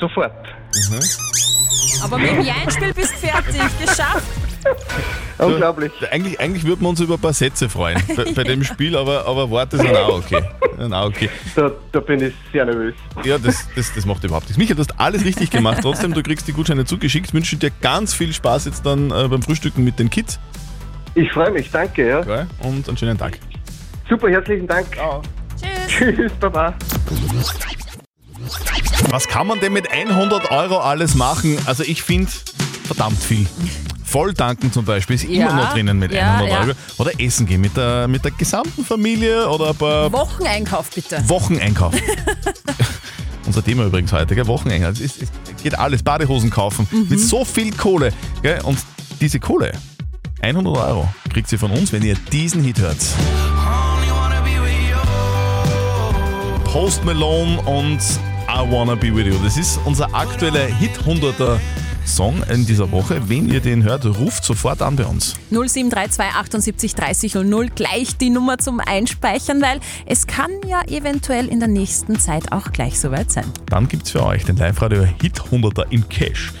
Sofort. 0.00 0.32
Aber 2.02 2.18
mit 2.18 2.30
dem 2.30 2.42
Jeinspiel 2.42 2.92
bist 2.92 3.14
du 3.14 3.26
fertig. 3.26 3.60
Geschafft. 3.80 4.26
Unglaublich. 5.38 5.92
Eigentlich, 6.10 6.40
eigentlich 6.40 6.64
würden 6.64 6.80
wir 6.80 6.88
uns 6.88 7.00
über 7.00 7.14
ein 7.14 7.20
paar 7.20 7.32
Sätze 7.32 7.68
freuen 7.68 8.02
bei, 8.16 8.24
bei 8.32 8.42
dem 8.42 8.64
Spiel, 8.64 8.96
aber, 8.96 9.26
aber 9.26 9.48
Worte 9.50 9.76
sind 9.76 9.94
auch 9.94 10.18
okay. 10.18 10.42
Sind 10.78 10.92
auch 10.92 11.06
okay. 11.06 11.28
Da, 11.54 11.70
da 11.92 12.00
bin 12.00 12.22
ich 12.22 12.34
sehr 12.52 12.64
nervös. 12.64 12.94
Ja, 13.22 13.38
das, 13.38 13.68
das, 13.76 13.92
das 13.94 14.06
macht 14.06 14.24
überhaupt 14.24 14.46
nichts. 14.46 14.58
Michael, 14.58 14.76
du 14.76 14.82
hast 14.82 14.98
alles 14.98 15.24
richtig 15.24 15.50
gemacht. 15.50 15.78
Trotzdem, 15.82 16.14
du 16.14 16.22
kriegst 16.22 16.48
die 16.48 16.52
Gutscheine 16.52 16.84
zugeschickt. 16.84 17.28
Ich 17.28 17.34
wünsche 17.34 17.56
dir 17.56 17.70
ganz 17.80 18.14
viel 18.14 18.32
Spaß 18.32 18.64
jetzt 18.64 18.84
dann 18.84 19.10
äh, 19.10 19.28
beim 19.28 19.42
Frühstücken 19.42 19.84
mit 19.84 19.98
den 19.98 20.10
Kids. 20.10 20.40
Ich 21.14 21.30
freue 21.32 21.50
mich, 21.50 21.70
danke. 21.70 22.08
Ja. 22.08 22.20
Okay? 22.20 22.46
Und 22.60 22.88
einen 22.88 22.96
schönen 22.96 23.18
Tag. 23.18 23.38
Super, 24.08 24.28
herzlichen 24.30 24.66
Dank. 24.66 24.86
Tschüss. 25.60 26.14
Tschüss, 26.14 26.32
Baba. 26.40 26.74
Was 29.10 29.26
kann 29.28 29.46
man 29.46 29.60
denn 29.60 29.72
mit 29.72 29.90
100 29.90 30.50
Euro 30.50 30.78
alles 30.78 31.14
machen? 31.14 31.58
Also 31.66 31.82
ich 31.82 32.02
finde 32.02 32.30
verdammt 32.84 33.18
viel. 33.22 33.46
Volltanken 34.04 34.72
zum 34.72 34.84
Beispiel 34.84 35.16
ist 35.16 35.24
Ja, 35.24 35.48
immer 35.50 35.62
noch 35.64 35.72
drinnen 35.72 35.98
mit 35.98 36.12
ja, 36.12 36.34
100 36.36 36.50
ja. 36.52 36.60
Euro. 36.60 36.72
Oder 36.98 37.10
essen 37.20 37.46
gehen 37.46 37.60
mit 37.60 37.76
der, 37.76 38.06
mit 38.06 38.24
der 38.24 38.30
gesamten 38.30 38.84
Familie 38.84 39.48
oder 39.48 39.70
ein 39.70 39.76
paar 39.76 40.12
Wocheneinkauf 40.12 40.90
bitte. 40.90 41.28
Wocheneinkauf. 41.28 41.94
Unser 43.46 43.64
Thema 43.64 43.84
übrigens 43.84 44.12
heute, 44.12 44.34
gell? 44.34 44.46
Wocheneinkauf. 44.46 44.92
Es, 44.92 45.00
ist- 45.00 45.22
es 45.22 45.62
geht 45.62 45.76
alles, 45.78 46.02
Badehosen 46.02 46.50
kaufen, 46.50 46.86
Mhm. 46.90 47.06
mit 47.10 47.20
so 47.20 47.44
viel 47.44 47.72
Kohle. 47.76 48.12
Gell? 48.42 48.60
Und 48.62 48.78
diese 49.20 49.40
Kohle, 49.40 49.72
100 50.40 50.76
Euro, 50.76 51.08
kriegt 51.32 51.48
sie 51.48 51.58
von 51.58 51.70
uns, 51.72 51.92
wenn 51.92 52.02
ihr 52.04 52.14
diesen 52.32 52.62
Hit 52.62 52.78
hört. 52.78 52.96
Post 56.76 57.06
Malone 57.06 57.58
und 57.62 58.00
I 58.50 58.70
Wanna 58.70 58.96
Be 58.96 59.06
With 59.06 59.26
You. 59.26 59.42
Das 59.42 59.56
ist 59.56 59.80
unser 59.86 60.14
aktueller 60.14 60.66
Hit 60.66 60.90
100er 61.06 61.58
Song 62.06 62.42
in 62.52 62.64
dieser 62.66 62.90
Woche. 62.92 63.28
Wenn 63.28 63.50
ihr 63.50 63.60
den 63.60 63.82
hört, 63.82 64.06
ruft 64.06 64.44
sofort 64.44 64.82
an 64.82 64.96
bei 64.96 65.04
uns. 65.04 65.34
0732 65.50 66.34
78 66.34 66.94
30 66.94 67.34
00 67.34 67.68
gleich 67.74 68.16
die 68.16 68.30
Nummer 68.30 68.58
zum 68.58 68.80
Einspeichern, 68.80 69.60
weil 69.60 69.80
es 70.06 70.26
kann 70.26 70.50
ja 70.66 70.82
eventuell 70.86 71.48
in 71.48 71.58
der 71.58 71.68
nächsten 71.68 72.18
Zeit 72.18 72.52
auch 72.52 72.72
gleich 72.72 73.00
soweit 73.00 73.30
sein. 73.30 73.44
Dann 73.66 73.88
gibt's 73.88 74.10
für 74.10 74.24
euch 74.24 74.44
den 74.44 74.56
Live-Radio 74.56 75.04
Hit 75.20 75.40
100er 75.40 75.86
im 75.90 76.08
Cash. 76.08 76.52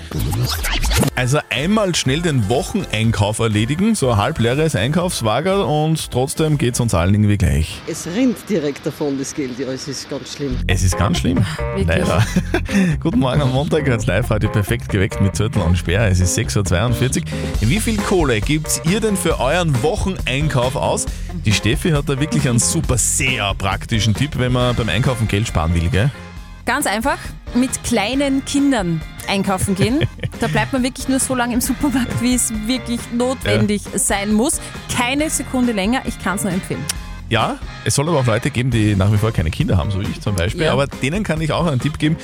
Also 1.14 1.38
einmal 1.50 1.94
schnell 1.94 2.20
den 2.20 2.48
Wocheneinkauf 2.48 3.38
erledigen, 3.38 3.94
so 3.94 4.10
ein 4.10 4.16
halb 4.16 4.38
leeres 4.38 4.74
Einkaufswagen 4.74 5.62
und 5.62 6.10
trotzdem 6.10 6.58
geht's 6.58 6.80
uns 6.80 6.94
allen 6.94 7.14
irgendwie 7.14 7.38
gleich. 7.38 7.80
Es 7.86 8.06
rinnt 8.06 8.36
direkt 8.48 8.84
davon, 8.84 9.18
das 9.18 9.34
Geld. 9.34 9.58
Ja, 9.58 9.68
es 9.68 9.88
ist 9.88 10.10
ganz 10.10 10.34
schlimm. 10.34 10.56
Es 10.66 10.82
ist 10.82 10.98
ganz 10.98 11.18
schlimm. 11.18 11.44
Wirklich? 11.74 11.86
Leider. 11.86 12.26
Guten 13.00 13.20
Morgen 13.20 13.40
am 13.40 13.52
Montag, 13.52 13.88
als 13.88 14.06
Live-Radio 14.06 14.50
perfekt 14.50 14.88
geweckt 14.88 15.20
mit 15.20 15.35
Zettel 15.36 15.62
und 15.62 15.76
Sperr. 15.76 16.08
Es 16.08 16.20
ist 16.20 16.36
6.42 16.36 17.20
Uhr. 17.20 17.68
Wie 17.68 17.80
viel 17.80 17.96
Kohle 17.98 18.40
gebt 18.40 18.82
ihr 18.90 19.00
denn 19.00 19.16
für 19.16 19.38
euren 19.38 19.82
Wocheneinkauf 19.82 20.76
aus? 20.76 21.06
Die 21.44 21.52
Steffi 21.52 21.90
hat 21.90 22.08
da 22.08 22.18
wirklich 22.18 22.48
einen 22.48 22.58
super, 22.58 22.98
sehr 22.98 23.54
praktischen 23.54 24.14
Tipp, 24.14 24.38
wenn 24.38 24.52
man 24.52 24.74
beim 24.74 24.88
Einkaufen 24.88 25.28
Geld 25.28 25.46
sparen 25.46 25.74
will, 25.74 25.88
gell? 25.90 26.10
ganz 26.66 26.86
einfach, 26.86 27.18
mit 27.54 27.82
kleinen 27.84 28.44
Kindern 28.44 29.00
einkaufen 29.28 29.74
gehen. 29.74 30.00
da 30.40 30.48
bleibt 30.48 30.72
man 30.72 30.82
wirklich 30.82 31.08
nur 31.08 31.20
so 31.20 31.34
lange 31.34 31.54
im 31.54 31.60
Supermarkt, 31.60 32.20
wie 32.20 32.34
es 32.34 32.52
wirklich 32.66 33.00
notwendig 33.12 33.82
sein 33.94 34.32
muss. 34.32 34.60
Keine 34.94 35.30
Sekunde 35.30 35.72
länger, 35.72 36.02
ich 36.04 36.18
kann 36.18 36.36
es 36.36 36.42
nur 36.42 36.52
empfehlen. 36.52 36.84
Ja, 37.28 37.56
es 37.84 37.94
soll 37.94 38.08
aber 38.08 38.20
auch 38.20 38.26
Leute 38.26 38.50
geben, 38.50 38.70
die 38.70 38.94
nach 38.94 39.10
wie 39.12 39.16
vor 39.16 39.32
keine 39.32 39.50
Kinder 39.50 39.76
haben, 39.76 39.90
so 39.90 40.00
wie 40.00 40.06
ich 40.10 40.20
zum 40.20 40.36
Beispiel. 40.36 40.64
Ja. 40.64 40.72
Aber 40.72 40.86
denen 40.86 41.24
kann 41.24 41.40
ich 41.40 41.52
auch 41.52 41.66
einen 41.66 41.80
Tipp 41.80 41.98
geben, 41.98 42.16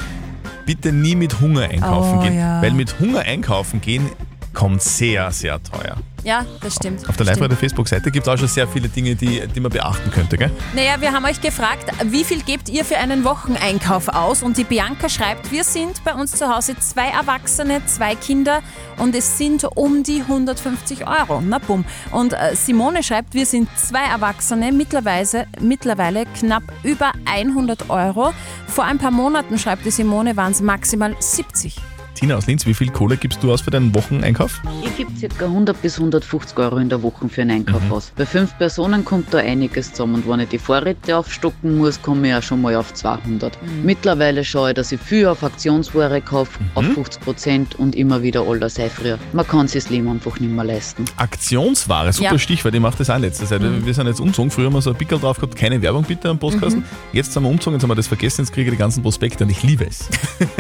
bitte 0.67 0.93
nie 0.93 1.15
mit 1.17 1.41
Hunger 1.41 1.63
einkaufen 1.69 2.19
Oh, 2.19 2.23
gehen. 2.23 2.37
ja. 2.39 2.63
Weil 2.63 2.73
mit 2.73 2.99
Hunger 3.01 3.21
einkaufen 3.21 3.81
gehen 3.81 4.09
kommt 4.55 4.83
sehr, 4.83 5.31
sehr 5.31 5.63
teuer. 5.63 5.97
Ja, 6.25 6.47
das 6.61 6.77
stimmt. 6.77 7.01
Auf 7.09 7.17
der 7.17 7.25
Stimmt. 7.25 7.41
Live-Radio-Facebook-Seite 7.41 8.11
gibt 8.11 8.27
es 8.27 8.33
auch 8.33 8.39
schon 8.39 8.49
sehr 8.49 8.69
viele 8.69 8.89
Dinge, 8.89 9.17
die, 9.17 9.47
die 9.47 9.61
man 9.61 9.73
beachten 9.73 10.11
könnte. 10.11 10.39
Gell? 10.39 10.51
Naja, 10.75 11.01
wir 11.01 11.13
haben 11.13 11.25
euch 11.25 11.41
gefragt, 11.41 11.91
wie 12.05 12.25
viel 12.25 12.43
gebt 12.43 12.69
ihr 12.69 12.85
für 12.85 12.97
einen 12.99 13.25
Wocheneinkauf 13.25 14.09
aus? 14.09 14.43
Und 14.43 14.57
die 14.57 14.65
Bianca 14.65 15.09
schreibt, 15.09 15.51
wir 15.51 15.65
sind 15.65 16.05
bei 16.05 16.15
uns 16.15 16.33
zu 16.33 16.49
Hause 16.49 16.77
zwei 16.79 17.09
Erwachsene, 17.09 17.85
zwei 17.87 18.15
Kinder 18.15 18.63
und 18.99 19.15
es 19.17 19.37
sind 19.37 19.65
um 19.65 20.03
die 20.05 20.21
150 20.21 21.07
Euro. 21.09 21.43
Na 21.45 21.59
bumm. 21.59 21.85
Und 22.13 22.33
äh, 22.33 22.55
Simone 22.55 23.03
schreibt, 23.03 23.35
wir 23.35 23.47
sind 23.47 23.69
zwei 23.77 24.05
Erwachsene, 24.05 24.73
mittlerweile, 24.73 25.47
mittlerweile 25.61 26.27
knapp 26.39 26.63
über 26.85 27.13
100 27.27 27.91
Euro. 27.91 28.33
Vor 28.69 28.85
ein 28.85 28.99
paar 28.99 29.11
Monaten, 29.11 29.59
schreibt 29.59 29.85
die 29.85 29.91
Simone, 29.91 30.37
waren 30.37 30.53
es 30.53 30.61
maximal 30.61 31.17
70. 31.19 31.77
Tina 32.15 32.37
aus 32.37 32.47
Linz, 32.47 32.67
wie 32.67 32.75
viel 32.75 32.91
Kohle 32.91 33.17
gibst 33.17 33.43
du 33.43 33.53
aus 33.53 33.63
für 33.63 33.71
deinen 33.71 33.95
Wocheneinkauf? 33.95 34.61
Ich 34.85 34.97
gebe 34.97 35.11
ca. 35.35 35.47
100 35.47 35.81
bis 35.81 35.99
150 35.99 36.57
Euro 36.59 36.77
in 36.77 36.89
der 36.89 37.03
Woche 37.03 37.29
für 37.29 37.41
einen 37.43 37.51
Einkauf 37.53 37.83
Mhm. 37.85 37.93
aus. 37.93 38.13
Bei 38.17 38.27
fünf 38.27 38.57
Personen 38.59 39.05
kommt 39.05 39.33
da 39.35 39.39
einiges 39.39 39.91
zusammen 39.93 40.17
und 40.17 40.29
wenn 40.29 40.41
ich 40.41 40.49
die 40.51 40.59
Vorräte 40.59 41.17
aufstocken 41.17 41.79
muss, 41.79 42.01
komme 42.01 42.29
ich 42.29 42.35
auch 42.35 42.43
schon 42.43 42.61
mal 42.63 42.77
auf 42.77 42.93
200. 42.95 43.61
Mhm. 43.63 43.85
Mittlerweile 43.85 44.45
schaue 44.45 44.71
ich, 44.71 44.75
dass 44.77 44.93
ich 44.93 45.01
viel 45.01 45.27
auf 45.27 45.43
Aktionsware 45.43 46.21
kaufe, 46.21 46.61
Mhm. 46.63 46.69
auf 46.75 46.85
50 46.95 47.23
Prozent 47.23 47.75
und 47.77 47.97
immer 47.97 48.23
wieder 48.23 48.43
alles 48.47 48.75
sei 48.75 48.89
früher. 48.91 49.19
Man 49.33 49.47
kann 49.47 49.67
sich 49.67 49.83
das 49.85 49.91
Leben 49.91 50.09
einfach 50.09 50.39
nicht 50.39 50.53
mehr 50.53 50.65
leisten. 50.65 51.05
Aktionsware, 51.17 52.13
super 52.13 52.33
Ja. 52.33 52.39
Stichwort, 52.39 52.75
ich 52.75 52.81
mache 52.81 52.99
das 52.99 53.11
auch 53.11 53.17
in 53.17 53.23
letzter 53.23 53.47
Zeit. 53.47 53.63
Mhm. 53.63 53.85
Wir 53.87 53.95
sind 53.95 54.07
jetzt 54.07 54.21
umgezogen, 54.21 54.51
früher 54.51 54.67
haben 54.67 54.75
wir 54.75 54.83
so 54.83 54.91
ein 54.91 54.97
Pickel 54.97 55.19
drauf 55.19 55.37
gehabt, 55.39 55.57
keine 55.57 55.81
Werbung 55.83 56.05
bitte 56.05 56.29
am 56.29 56.39
Postkasten. 56.39 56.81
Mhm. 56.83 56.87
Jetzt 57.15 57.33
sind 57.33 57.43
wir 57.43 57.49
umgezogen, 57.49 57.75
jetzt 57.77 57.83
haben 57.83 57.91
wir 57.91 57.95
das 57.97 58.07
vergessen, 58.07 58.43
jetzt 58.43 58.53
kriege 58.53 58.71
ich 58.71 58.77
die 58.77 58.79
ganzen 58.79 59.03
Prospekte 59.03 59.45
und 59.45 59.51
ich 59.51 59.63
liebe 59.63 59.87
es. 59.87 60.09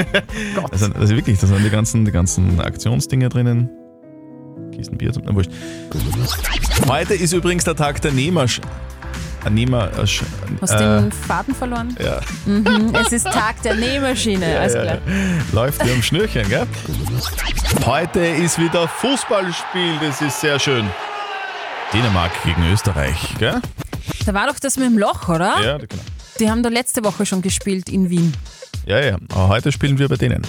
also, 0.72 0.86
also 0.98 1.14
wirklich, 1.14 1.38
da 1.42 1.48
sind 1.48 1.64
die 1.64 1.70
ganzen, 1.70 2.04
die 2.04 2.12
ganzen 2.12 2.60
Aktionsdinger 2.60 3.28
drinnen. 3.28 3.68
Kisten 4.74 4.96
Bier, 4.96 5.12
na 5.24 5.34
wurscht. 5.34 5.50
Heute 6.88 7.14
ist 7.14 7.32
übrigens 7.32 7.64
der 7.64 7.76
Tag 7.76 8.00
der 8.00 8.12
Nehmersch... 8.12 8.60
Nehmer... 9.50 9.90
äh, 9.98 10.06
Hast 10.60 10.74
du 10.74 11.00
den 11.00 11.10
Faden 11.10 11.52
verloren? 11.52 11.96
ja. 12.00 12.20
Mhm, 12.46 12.94
es 12.94 13.10
ist 13.12 13.24
Tag 13.26 13.60
der 13.62 13.74
Nähmaschine, 13.74 14.60
alles 14.60 14.74
Ja, 14.74 14.82
klar. 14.82 14.94
ja. 14.94 15.02
Läuft 15.52 15.84
wie 15.84 15.90
am 15.90 16.00
Schnürchen, 16.00 16.48
gell? 16.48 16.64
Heute 17.84 18.20
ist 18.20 18.56
wieder 18.60 18.86
Fußballspiel, 18.86 19.98
das 20.00 20.22
ist 20.22 20.40
sehr 20.40 20.60
schön. 20.60 20.88
Dänemark 21.92 22.30
gegen 22.44 22.62
Österreich, 22.72 23.16
gell? 23.40 23.60
Da 24.24 24.32
war 24.32 24.46
doch 24.46 24.60
das 24.60 24.76
mit 24.76 24.86
dem 24.86 24.96
Loch, 24.96 25.28
oder? 25.28 25.60
Ja, 25.60 25.78
genau. 25.78 26.02
Die 26.38 26.48
haben 26.48 26.62
da 26.62 26.68
letzte 26.68 27.02
Woche 27.04 27.26
schon 27.26 27.42
gespielt 27.42 27.88
in 27.88 28.10
Wien. 28.10 28.32
Ja, 28.86 29.04
ja. 29.04 29.16
Aber 29.32 29.48
heute 29.48 29.72
spielen 29.72 29.98
wir 29.98 30.08
bei 30.08 30.16
denen. 30.16 30.42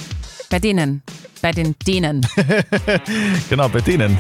Bei 0.49 0.59
denen. 0.59 1.01
Bei 1.41 1.51
den 1.51 1.75
Dänen. 1.85 2.25
Genau, 3.49 3.69
bei 3.69 3.81
denen. 3.81 4.17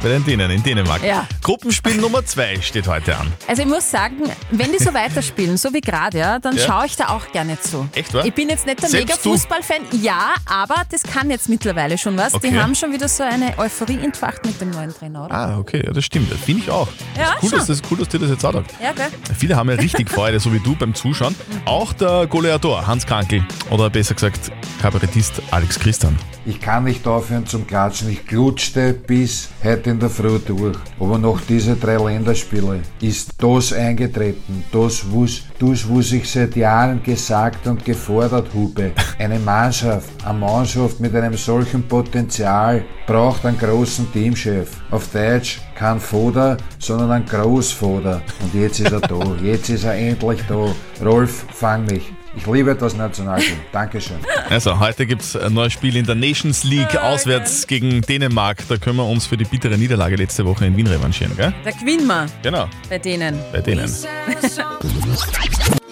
Bei 0.00 0.10
den 0.10 0.24
Dänen 0.24 0.48
in 0.52 0.62
Dänemark. 0.62 1.02
Ja. 1.02 1.26
Gruppenspiel 1.42 1.96
Nummer 1.96 2.24
2 2.24 2.60
steht 2.60 2.86
heute 2.86 3.16
an. 3.18 3.32
Also 3.48 3.62
ich 3.62 3.68
muss 3.68 3.90
sagen, 3.90 4.14
wenn 4.52 4.70
die 4.70 4.78
so 4.78 4.94
weiterspielen, 4.94 5.56
so 5.56 5.74
wie 5.74 5.80
gerade, 5.80 6.18
ja, 6.18 6.38
dann 6.38 6.56
Ja. 6.56 6.64
schaue 6.66 6.86
ich 6.86 6.94
da 6.96 7.08
auch 7.08 7.32
gerne 7.32 7.60
zu. 7.60 7.88
Echt, 7.96 8.14
wa? 8.14 8.22
Ich 8.22 8.32
bin 8.32 8.48
jetzt 8.48 8.64
nicht 8.64 8.80
der 8.80 8.88
Selbst 8.88 9.08
mega 9.08 9.20
du? 9.20 9.30
Fußballfan, 9.32 9.78
ja, 10.00 10.34
aber 10.46 10.82
das 10.92 11.02
kann 11.02 11.30
jetzt 11.30 11.48
mittlerweile 11.48 11.98
schon 11.98 12.16
was. 12.16 12.32
Okay. 12.32 12.50
Die 12.50 12.60
haben 12.60 12.76
schon 12.76 12.92
wieder 12.92 13.08
so 13.08 13.24
eine 13.24 13.58
Euphorie 13.58 13.98
entfacht 14.04 14.46
mit 14.46 14.60
dem 14.60 14.70
neuen 14.70 14.94
Trainer, 14.94 15.24
oder? 15.24 15.34
Ah, 15.34 15.58
okay, 15.58 15.82
ja, 15.84 15.92
das 15.92 16.04
stimmt. 16.04 16.30
Das 16.30 16.38
finde 16.38 16.62
ich 16.62 16.70
auch. 16.70 16.86
Ja, 17.16 17.24
das, 17.24 17.28
ist 17.34 17.42
cool, 17.42 17.48
schon. 17.50 17.58
dass, 17.58 17.66
das 17.66 17.76
ist 17.80 17.84
cool, 17.90 17.98
dass 17.98 18.08
dir 18.08 18.18
das 18.20 18.30
jetzt 18.30 18.44
auch 18.44 18.52
sagt. 18.52 18.74
Ja, 18.80 18.92
gell? 18.92 19.08
Viele 19.36 19.56
haben 19.56 19.68
ja 19.68 19.74
richtig 19.76 20.08
Freude, 20.12 20.38
so 20.38 20.52
wie 20.52 20.60
du 20.60 20.76
beim 20.76 20.94
Zuschauen. 20.94 21.34
Auch 21.64 21.92
der 21.92 22.28
Goleador 22.28 22.86
Hans 22.86 23.04
Krankel 23.04 23.44
oder 23.70 23.90
besser 23.90 24.14
gesagt 24.14 24.52
Kabarettist 24.80 25.42
Alex 25.50 25.76
Christian. 25.80 26.16
Ich 26.46 26.60
kann 26.60 26.84
nicht 26.84 27.06
aufhören 27.06 27.46
zum 27.46 27.66
Klatschen. 27.66 28.08
Ich 28.10 28.24
klutschte 28.26 28.94
bis 28.94 29.48
heute 29.64 29.87
in 29.88 29.98
der 29.98 30.10
Früh 30.10 30.38
durch. 30.38 30.76
Aber 31.00 31.18
nach 31.18 31.40
diesen 31.42 31.80
drei 31.80 31.96
Länderspielen 31.96 32.82
ist 33.00 33.30
das 33.38 33.72
eingetreten. 33.72 34.64
Das, 34.70 35.04
was, 35.12 35.42
das, 35.58 35.88
was 35.88 36.12
ich 36.12 36.30
seit 36.30 36.54
Jahren 36.56 37.02
gesagt 37.02 37.66
und 37.66 37.84
gefordert 37.84 38.48
habe. 38.54 38.92
Eine 39.18 39.38
Mannschaft, 39.38 40.10
eine 40.24 40.38
Mannschaft 40.38 41.00
mit 41.00 41.14
einem 41.14 41.34
solchen 41.34 41.82
Potenzial 41.86 42.84
braucht 43.06 43.44
einen 43.46 43.58
großen 43.58 44.12
Teamchef. 44.12 44.68
Auf 44.90 45.08
Deutsch 45.12 45.60
kein 45.74 45.98
Vater, 45.98 46.56
sondern 46.78 47.10
ein 47.10 47.24
Großvater. 47.26 48.22
Und 48.42 48.54
jetzt 48.54 48.80
ist 48.80 48.92
er 48.92 49.00
da. 49.00 49.18
Jetzt 49.42 49.70
ist 49.70 49.84
er 49.84 49.94
endlich 49.94 50.40
da. 50.48 50.66
Rolf, 51.04 51.46
fang 51.52 51.84
mich. 51.86 52.12
Ich 52.38 52.46
liebe 52.46 52.72
das 52.74 52.94
Nationalteam. 52.94 53.56
Dankeschön. 53.72 54.16
Also, 54.48 54.78
heute 54.78 55.06
gibt 55.06 55.22
es 55.22 55.34
ein 55.34 55.52
neues 55.52 55.72
Spiel 55.72 55.96
in 55.96 56.06
der 56.06 56.14
Nations 56.14 56.62
League 56.62 56.96
auswärts 56.96 57.66
gegen 57.66 58.00
Dänemark. 58.00 58.58
Da 58.68 58.76
können 58.76 58.96
wir 58.96 59.06
uns 59.08 59.26
für 59.26 59.36
die 59.36 59.44
bittere 59.44 59.76
Niederlage 59.76 60.14
letzte 60.14 60.44
Woche 60.44 60.64
in 60.66 60.76
Wien 60.76 60.86
revanchieren, 60.86 61.36
gell? 61.36 61.52
Da 61.64 61.70
gewinnen 61.72 62.06
wir 62.06 62.26
Genau, 62.42 62.68
bei 62.88 62.98
denen. 62.98 63.38
bei 63.52 63.60
denen. 63.60 63.90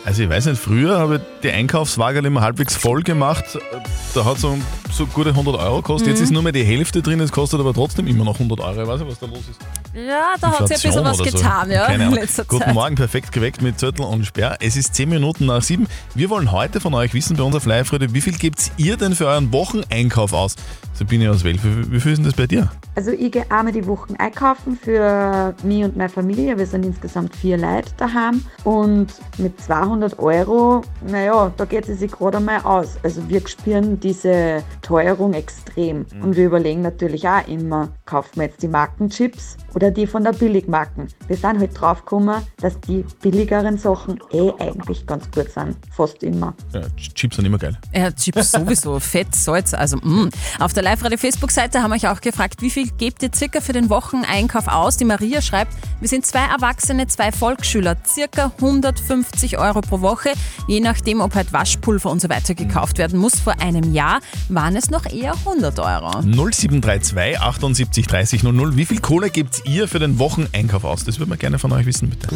Also 0.06 0.22
ich 0.22 0.30
weiß 0.30 0.46
nicht, 0.46 0.62
früher 0.62 1.00
habe 1.00 1.16
ich 1.16 1.20
die 1.42 1.50
Einkaufswagen 1.50 2.24
immer 2.24 2.40
halbwegs 2.40 2.76
voll 2.76 3.02
gemacht. 3.02 3.44
Da 4.14 4.24
hat 4.24 4.36
es 4.36 4.40
so, 4.42 4.56
so 4.92 5.04
gute 5.06 5.30
100 5.30 5.56
Euro 5.56 5.78
gekostet. 5.82 6.06
Jetzt 6.06 6.18
Mhm. 6.18 6.24
ist 6.24 6.30
nur 6.30 6.42
mehr 6.44 6.52
die 6.52 6.62
Hälfte 6.62 7.02
drin, 7.02 7.18
es 7.18 7.32
kostet 7.32 7.58
aber 7.58 7.74
trotzdem 7.74 8.06
immer 8.06 8.22
noch 8.24 8.38
100 8.38 8.60
Euro. 8.60 8.82
Ich 8.82 8.86
weiß 8.88 9.00
nicht, 9.00 9.10
was 9.10 9.18
da 9.18 9.26
los 9.26 9.40
ist. 9.50 9.60
Ja, 9.94 10.34
da 10.40 10.60
hat 10.60 10.68
sich 10.68 10.76
ein 10.76 10.82
bisschen 10.92 11.04
was 11.04 11.18
oder 11.20 11.30
so. 11.30 11.36
getan, 11.38 11.70
ja, 11.72 11.86
in 11.86 12.12
letzter 12.12 12.44
Guten 12.44 12.66
Zeit. 12.66 12.74
Morgen, 12.74 12.94
perfekt 12.94 13.32
geweckt 13.32 13.62
mit 13.62 13.80
Zettel 13.80 14.04
und 14.04 14.24
Sperr. 14.24 14.58
Es 14.60 14.76
ist 14.76 14.94
10 14.94 15.08
Minuten 15.08 15.46
nach 15.46 15.62
7. 15.62 15.88
Wir 16.14 16.30
wollen 16.30 16.52
heute 16.52 16.78
von 16.80 16.94
euch 16.94 17.12
wissen 17.12 17.36
bei 17.36 17.42
uns 17.42 17.56
auf 17.56 17.66
live 17.66 17.92
-Radio, 17.92 18.12
wie 18.14 18.20
viel 18.20 18.38
gebt 18.38 18.70
ihr 18.76 18.96
denn 18.96 19.12
für 19.16 19.26
euren 19.26 19.52
Wocheneinkauf 19.52 20.32
aus? 20.32 20.54
Sabine 20.98 21.30
aus 21.30 21.44
Welf, 21.44 21.60
wie, 21.62 22.00
viel 22.00 22.12
ist 22.12 22.18
denn 22.18 22.24
das 22.24 22.34
bei 22.34 22.46
dir? 22.46 22.70
Also 22.94 23.10
ich 23.10 23.30
gehe 23.30 23.44
einmal 23.50 23.72
die 23.72 23.86
Wochen 23.86 24.14
einkaufen 24.16 24.78
für 24.82 25.54
mich 25.62 25.84
und 25.84 25.94
meine 25.94 26.08
Familie. 26.08 26.56
Wir 26.56 26.66
sind 26.66 26.86
insgesamt 26.86 27.36
vier 27.36 27.58
Leute 27.58 27.90
daheim. 27.98 28.42
Und 28.64 29.08
mit 29.36 29.60
200 29.60 30.18
Euro, 30.18 30.80
naja, 31.06 31.52
da 31.54 31.64
geht 31.66 31.86
es 31.86 31.98
sich 31.98 32.10
gerade 32.10 32.38
einmal 32.38 32.62
aus. 32.62 32.96
Also 33.02 33.28
wir 33.28 33.46
spüren 33.46 34.00
diese 34.00 34.62
Teuerung 34.80 35.34
extrem. 35.34 36.06
Und 36.22 36.34
wir 36.34 36.46
überlegen 36.46 36.80
natürlich 36.80 37.28
auch 37.28 37.46
immer, 37.46 37.90
kaufen 38.06 38.36
wir 38.36 38.44
jetzt 38.44 38.62
die 38.62 38.68
Markenchips 38.68 39.58
oder 39.74 39.90
die 39.90 40.06
von 40.06 40.24
der 40.24 40.32
Billigmarken. 40.32 41.08
Wir 41.26 41.36
sind 41.36 41.58
halt 41.58 41.78
draufgekommen, 41.78 42.40
dass 42.56 42.80
die 42.80 43.04
billigeren 43.20 43.76
Sachen 43.76 44.18
eh 44.32 44.50
eigentlich 44.58 45.06
ganz 45.06 45.30
gut 45.30 45.50
sind. 45.50 45.76
Fast 45.94 46.22
immer. 46.22 46.54
Ja, 46.72 46.80
Chips 46.96 47.36
sind 47.36 47.44
immer 47.44 47.58
geil. 47.58 47.76
Ja, 47.94 48.10
Chips 48.10 48.52
sowieso, 48.52 48.98
Fett, 48.98 49.34
Salz, 49.34 49.74
also 49.74 49.98
mm. 49.98 50.30
Auf 50.58 50.72
der 50.72 50.85
Live-Radio-Facebook-Seite 50.86 51.82
haben 51.82 51.90
wir 51.90 51.96
euch 51.96 52.06
auch 52.06 52.20
gefragt, 52.20 52.62
wie 52.62 52.70
viel 52.70 52.88
gebt 52.90 53.20
ihr 53.24 53.30
circa 53.34 53.60
für 53.60 53.72
den 53.72 53.90
Wocheneinkauf 53.90 54.68
aus? 54.68 54.96
Die 54.96 55.04
Maria 55.04 55.42
schreibt, 55.42 55.72
wir 55.98 56.08
sind 56.08 56.24
zwei 56.24 56.44
Erwachsene, 56.44 57.08
zwei 57.08 57.32
Volksschüler, 57.32 57.96
circa 58.06 58.52
150 58.54 59.58
Euro 59.58 59.80
pro 59.80 60.00
Woche, 60.00 60.30
je 60.68 60.78
nachdem, 60.78 61.22
ob 61.22 61.34
halt 61.34 61.52
Waschpulver 61.52 62.08
und 62.08 62.20
so 62.20 62.28
weiter 62.28 62.54
gekauft 62.54 62.98
werden 62.98 63.18
muss. 63.18 63.40
Vor 63.40 63.60
einem 63.60 63.94
Jahr 63.94 64.20
waren 64.48 64.76
es 64.76 64.88
noch 64.88 65.06
eher 65.06 65.32
100 65.32 65.80
Euro. 65.80 66.22
0732 66.22 67.40
78 67.40 68.06
30 68.06 68.42
00. 68.44 68.76
Wie 68.76 68.86
viel 68.86 69.00
Kohle 69.00 69.30
gebt 69.30 69.62
ihr 69.64 69.88
für 69.88 69.98
den 69.98 70.20
Wocheneinkauf 70.20 70.84
aus? 70.84 71.02
Das 71.02 71.18
würde 71.18 71.30
man 71.30 71.40
gerne 71.40 71.58
von 71.58 71.72
euch 71.72 71.86
wissen, 71.86 72.10
bitte. 72.10 72.28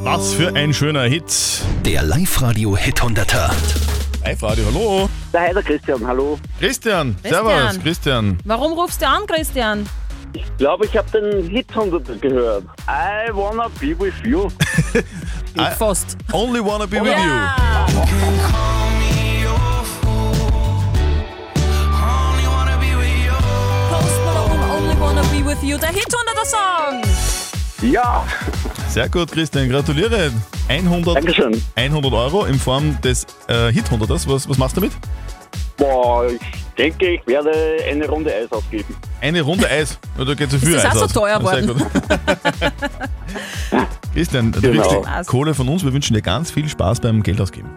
Was 0.00 0.34
für 0.34 0.54
ein 0.54 0.74
schöner 0.74 1.04
Hit. 1.04 1.62
Der 1.86 2.02
Live-Radio 2.02 2.76
Hit 2.76 3.00
100er. 3.00 3.50
Live-Radio, 4.26 4.64
hallo. 4.66 5.08
Da 5.30 5.40
heißt 5.40 5.54
der 5.54 5.62
Christian, 5.62 6.04
hallo. 6.04 6.36
Christian, 6.58 7.14
Christian. 7.22 7.44
servus, 7.44 7.80
Christian. 7.82 8.38
Warum 8.44 8.72
rufst 8.72 9.00
du 9.00 9.06
an, 9.06 9.24
Christian? 9.28 9.88
Ich 10.32 10.44
glaube, 10.58 10.84
ich 10.86 10.96
habe 10.96 11.08
den 11.12 11.48
Hit 11.48 11.68
100 11.70 12.20
gehört. 12.20 12.64
I 12.88 13.32
wanna 13.32 13.68
be 13.80 13.96
with 13.96 14.14
you. 14.24 14.48
I 15.56 15.70
Fast. 15.78 16.16
Only 16.32 16.60
wanna 16.60 16.86
be 16.88 17.00
with 17.00 17.12
Ja. 17.12 17.86
Post 23.90 24.20
Malone, 24.24 24.64
Only 24.76 25.00
Wanna 25.00 25.22
Be 25.32 25.44
With 25.44 25.62
You, 25.62 25.78
der 25.78 25.90
Hit 25.90 26.08
100er 26.08 26.44
Song. 26.44 27.02
Ja. 27.82 28.24
Sehr 28.96 29.10
gut, 29.10 29.30
Christian, 29.30 29.68
gratuliere. 29.68 30.30
100, 30.70 31.16
Dankeschön. 31.16 31.62
100 31.74 32.12
Euro 32.14 32.46
in 32.46 32.54
Form 32.54 32.98
des 33.02 33.26
äh, 33.46 33.70
Hit 33.70 33.84
100ers. 33.90 34.26
Was, 34.26 34.48
was 34.48 34.56
machst 34.56 34.74
du 34.74 34.80
damit? 34.80 34.96
Boah, 35.76 36.26
ich 36.30 36.40
denke, 36.78 37.06
ich 37.16 37.26
werde 37.26 37.50
eine 37.90 38.08
Runde 38.08 38.32
Eis 38.34 38.50
ausgeben. 38.50 38.96
Eine 39.20 39.42
Runde 39.42 39.68
Eis. 39.68 39.98
Ja, 40.16 40.24
da 40.24 40.32
geht 40.32 40.50
so 40.50 40.56
Ist 40.56 40.64
viel 40.64 40.72
das 40.76 40.86
Eis 40.86 40.92
auch 40.92 40.96
so 40.96 41.04
aus. 41.04 41.12
teuer 41.12 41.36
Sehr 41.36 41.44
worden? 41.44 41.66
gut. 41.76 41.86
Christian, 44.14 44.50
du 44.52 44.62
Genau. 44.62 44.82
kriegst 44.82 45.06
die 45.20 45.24
Kohle 45.26 45.52
von 45.52 45.68
uns. 45.68 45.84
Wir 45.84 45.92
wünschen 45.92 46.14
dir 46.14 46.22
ganz 46.22 46.50
viel 46.50 46.66
Spaß 46.66 47.00
beim 47.00 47.22
Geld 47.22 47.38
ausgeben. 47.38 47.68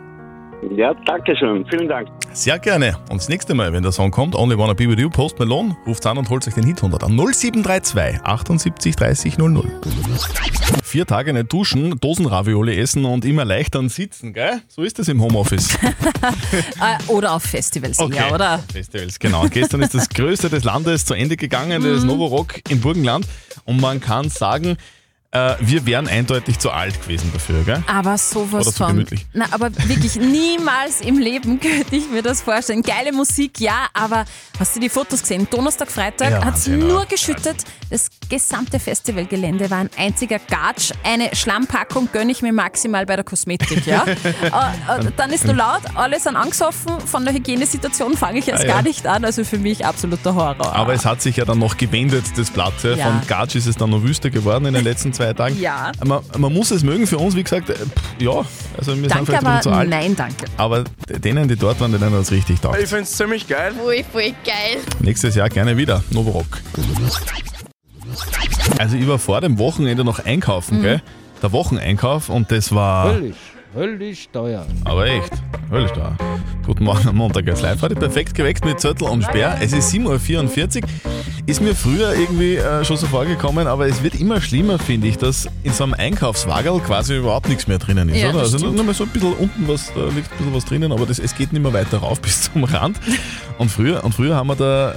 Ja, 0.77 0.93
danke 1.05 1.35
schön. 1.35 1.65
Vielen 1.69 1.89
Dank. 1.89 2.07
Sehr 2.39 2.57
gerne. 2.57 2.97
Und 3.09 3.17
das 3.19 3.27
nächste 3.27 3.53
Mal, 3.53 3.73
wenn 3.73 3.83
der 3.83 3.91
Song 3.91 4.11
kommt, 4.11 4.33
Only 4.33 4.57
Wanna 4.57 4.71
Be 4.71 4.87
With 4.87 4.97
You, 4.97 5.09
Post 5.09 5.37
Malone, 5.39 5.75
ruft 5.85 6.05
an 6.05 6.17
und 6.17 6.29
holt 6.29 6.47
euch 6.47 6.53
den 6.53 6.65
Hit 6.65 6.77
100 6.77 7.03
an. 7.03 7.17
0732 7.17 8.21
78 8.23 8.95
30 8.95 9.37
00. 9.37 9.69
Vier 10.81 11.05
Tage 11.05 11.33
nicht 11.33 11.51
duschen, 11.51 11.99
Dosenravioli 11.99 12.79
essen 12.79 13.03
und 13.03 13.25
immer 13.25 13.43
leichtern 13.43 13.89
sitzen, 13.89 14.31
gell? 14.31 14.61
So 14.69 14.83
ist 14.83 14.97
das 14.99 15.09
im 15.09 15.21
Homeoffice. 15.21 15.77
Äh, 16.81 17.11
oder 17.11 17.33
auf 17.33 17.43
Festivals, 17.43 17.97
ja, 17.97 18.31
oder? 18.33 18.63
Festivals, 18.71 19.19
genau. 19.19 19.45
Gestern 19.49 19.81
ist 19.81 19.93
das 19.93 20.07
größte 20.07 20.49
des 20.49 20.63
Landes 20.63 21.03
zu 21.03 21.13
Ende 21.13 21.35
gegangen, 21.35 21.83
das 21.83 22.01
Mhm. 22.03 22.07
Novorock 22.07 22.61
im 22.69 22.79
Burgenland. 22.79 23.25
Und 23.65 23.81
man 23.81 23.99
kann 23.99 24.29
sagen, 24.29 24.77
äh, 25.31 25.55
wir 25.59 25.85
wären 25.85 26.07
eindeutig 26.07 26.57
zu 26.57 26.71
alt 26.71 26.99
gewesen 27.03 27.29
dafür, 27.33 27.63
gell? 27.63 27.83
Aber 27.85 28.17
sowas 28.17 28.65
Oder 28.65 28.71
zu 28.75 28.77
von. 28.83 28.87
gemütlich. 28.93 29.27
Na, 29.33 29.45
aber 29.51 29.69
wirklich 29.87 30.15
niemals 30.15 31.01
im 31.01 31.19
Leben 31.19 31.59
könnte 31.61 31.95
ich 31.95 32.09
mir 32.09 32.23
das 32.23 32.41
vorstellen. 32.41 32.81
Geile 32.81 33.11
Musik, 33.11 33.59
ja, 33.59 33.87
aber 33.93 34.25
hast 34.59 34.75
du 34.75 34.79
die 34.79 34.89
Fotos 34.89 35.21
gesehen? 35.21 35.47
Donnerstag, 35.51 35.91
Freitag 35.91 36.31
Ja, 36.31 36.37
hat 36.45 36.55
es 36.55 36.67
Wahnsinn, 36.67 36.79
nur 36.79 37.01
ja. 37.01 37.05
geschüttet. 37.05 37.57
Das 37.91 38.09
gesamte 38.27 38.79
Festivalgelände 38.79 39.69
war 39.69 39.77
ein 39.79 39.89
einziger 39.97 40.39
Gatsch. 40.39 40.91
Eine 41.03 41.35
Schlampackung 41.35 42.09
gönne 42.11 42.31
ich 42.31 42.41
mir 42.41 42.53
maximal 42.53 43.05
bei 43.05 43.15
der 43.15 43.25
Kosmetik, 43.25 43.85
ja. 43.85 44.03
äh, 44.07 44.47
äh, 44.47 45.11
dann 45.15 45.31
ist 45.31 45.45
nur 45.45 45.55
laut, 45.55 45.81
alle 45.95 46.19
sind 46.19 46.35
angesoffen. 46.35 46.99
Von 47.05 47.23
der 47.25 47.33
Hygienesituation 47.35 48.17
fange 48.17 48.39
ich 48.39 48.47
jetzt 48.47 48.61
Ah, 48.61 48.67
ja. 48.67 48.73
gar 48.73 48.81
nicht 48.81 49.05
an. 49.05 49.23
Also 49.25 49.43
für 49.43 49.57
mich 49.59 49.85
absoluter 49.85 50.33
Horror. 50.35 50.75
Aber 50.75 50.93
es 50.93 51.05
hat 51.05 51.21
sich 51.21 51.37
ja 51.37 51.45
dann 51.45 51.59
noch 51.59 51.77
gewendet, 51.77 52.25
das 52.35 52.49
Blatt. 52.49 52.73
Ja. 52.83 52.95
Ja. 52.95 53.05
Von 53.05 53.21
Gatsch 53.27 53.55
ist 53.55 53.67
es 53.67 53.75
dann 53.77 53.91
noch 53.91 54.01
wüster 54.03 54.29
geworden 54.31 54.65
in 54.65 54.73
den 54.73 54.83
letzten 54.83 55.13
zwei 55.25 55.33
Tagen. 55.33 55.59
Ja. 55.59 55.91
Man, 56.03 56.21
man 56.37 56.53
muss 56.53 56.71
es 56.71 56.83
mögen 56.83 57.05
für 57.07 57.17
uns, 57.17 57.35
wie 57.35 57.43
gesagt, 57.43 57.69
äh, 57.69 57.73
pff, 57.75 57.89
ja, 58.19 58.31
also 58.77 58.91
wir 58.91 58.95
sind 58.95 59.11
Danke, 59.11 59.25
vielleicht 59.25 59.41
ein 59.43 59.47
aber 59.47 59.57
bisschen 59.57 59.71
zu 59.73 59.77
alt. 59.77 59.89
nein, 59.89 60.15
danke. 60.15 60.45
Aber 60.57 60.83
denen, 61.09 61.47
die 61.47 61.55
dort 61.55 61.79
waren, 61.81 61.91
denen 61.91 62.11
hat 62.13 62.21
es 62.21 62.31
richtig 62.31 62.59
taugt. 62.61 62.79
Ich 62.81 62.89
find's 62.89 63.11
ziemlich 63.15 63.47
geil. 63.47 63.73
Voll, 63.77 64.03
voll 64.11 64.33
geil. 64.45 64.77
Nächstes 64.99 65.35
Jahr 65.35 65.49
gerne 65.49 65.75
wieder, 65.77 66.03
Novorock. 66.11 66.45
Also 68.77 68.95
ich 68.95 69.07
war 69.07 69.19
vor 69.19 69.41
dem 69.41 69.57
Wochenende 69.59 70.03
noch 70.03 70.19
einkaufen, 70.25 70.79
Mhm. 70.79 70.83
gell? 70.83 71.01
Der 71.41 71.51
Wocheneinkauf 71.51 72.29
und 72.29 72.51
das 72.51 72.73
war... 72.73 73.13
Höllisch, 73.13 73.35
höllisch 73.75 74.29
teuer. 74.31 74.65
Aber 74.85 75.05
echt, 75.05 75.31
höllisch 75.71 75.91
da. 75.91 76.15
Guten 76.65 76.83
Morgen 76.83 77.07
am 77.07 77.15
Montag 77.15 77.47
als 77.47 77.61
live. 77.61 77.81
Heute 77.81 77.95
perfekt 77.95 78.35
geweckt 78.35 78.65
mit 78.65 78.79
Zettel 78.79 79.07
und 79.07 79.23
Sperr. 79.23 79.57
Es 79.61 79.73
ist 79.73 79.93
7.44 79.93 80.83
Uhr. 80.83 80.89
Ist 81.45 81.61
mir 81.61 81.73
früher 81.73 82.13
irgendwie 82.13 82.57
äh, 82.57 82.85
schon 82.85 82.97
so 82.97 83.07
vorgekommen, 83.07 83.65
aber 83.65 83.87
es 83.87 84.03
wird 84.03 84.19
immer 84.19 84.39
schlimmer, 84.39 84.77
finde 84.77 85.07
ich, 85.07 85.17
dass 85.17 85.47
in 85.63 85.73
so 85.73 85.83
einem 85.83 85.95
Einkaufswagen 85.95 86.83
quasi 86.83 87.17
überhaupt 87.17 87.49
nichts 87.49 87.67
mehr 87.67 87.79
drinnen 87.79 88.09
ist, 88.09 88.17
Ja, 88.21 88.29
oder? 88.29 88.39
Also 88.39 88.59
nur, 88.59 88.71
nur 88.71 88.83
mal 88.83 88.93
so 88.93 89.05
ein 89.05 89.09
bisschen 89.09 89.33
unten 89.33 89.67
was, 89.67 89.91
da 89.93 90.05
liegt 90.05 90.31
ein 90.31 90.37
bisschen 90.37 90.53
was 90.53 90.65
drinnen, 90.65 90.91
aber 90.91 91.07
das, 91.07 91.17
es 91.17 91.35
geht 91.35 91.51
nicht 91.51 91.61
mehr 91.63 91.73
weiter 91.73 91.97
rauf 91.99 92.21
bis 92.21 92.51
zum 92.51 92.65
Rand. 92.65 92.99
Und 93.57 93.69
früher, 93.69 94.03
und 94.03 94.13
früher 94.13 94.35
haben 94.35 94.47
wir 94.47 94.55
da 94.55 94.95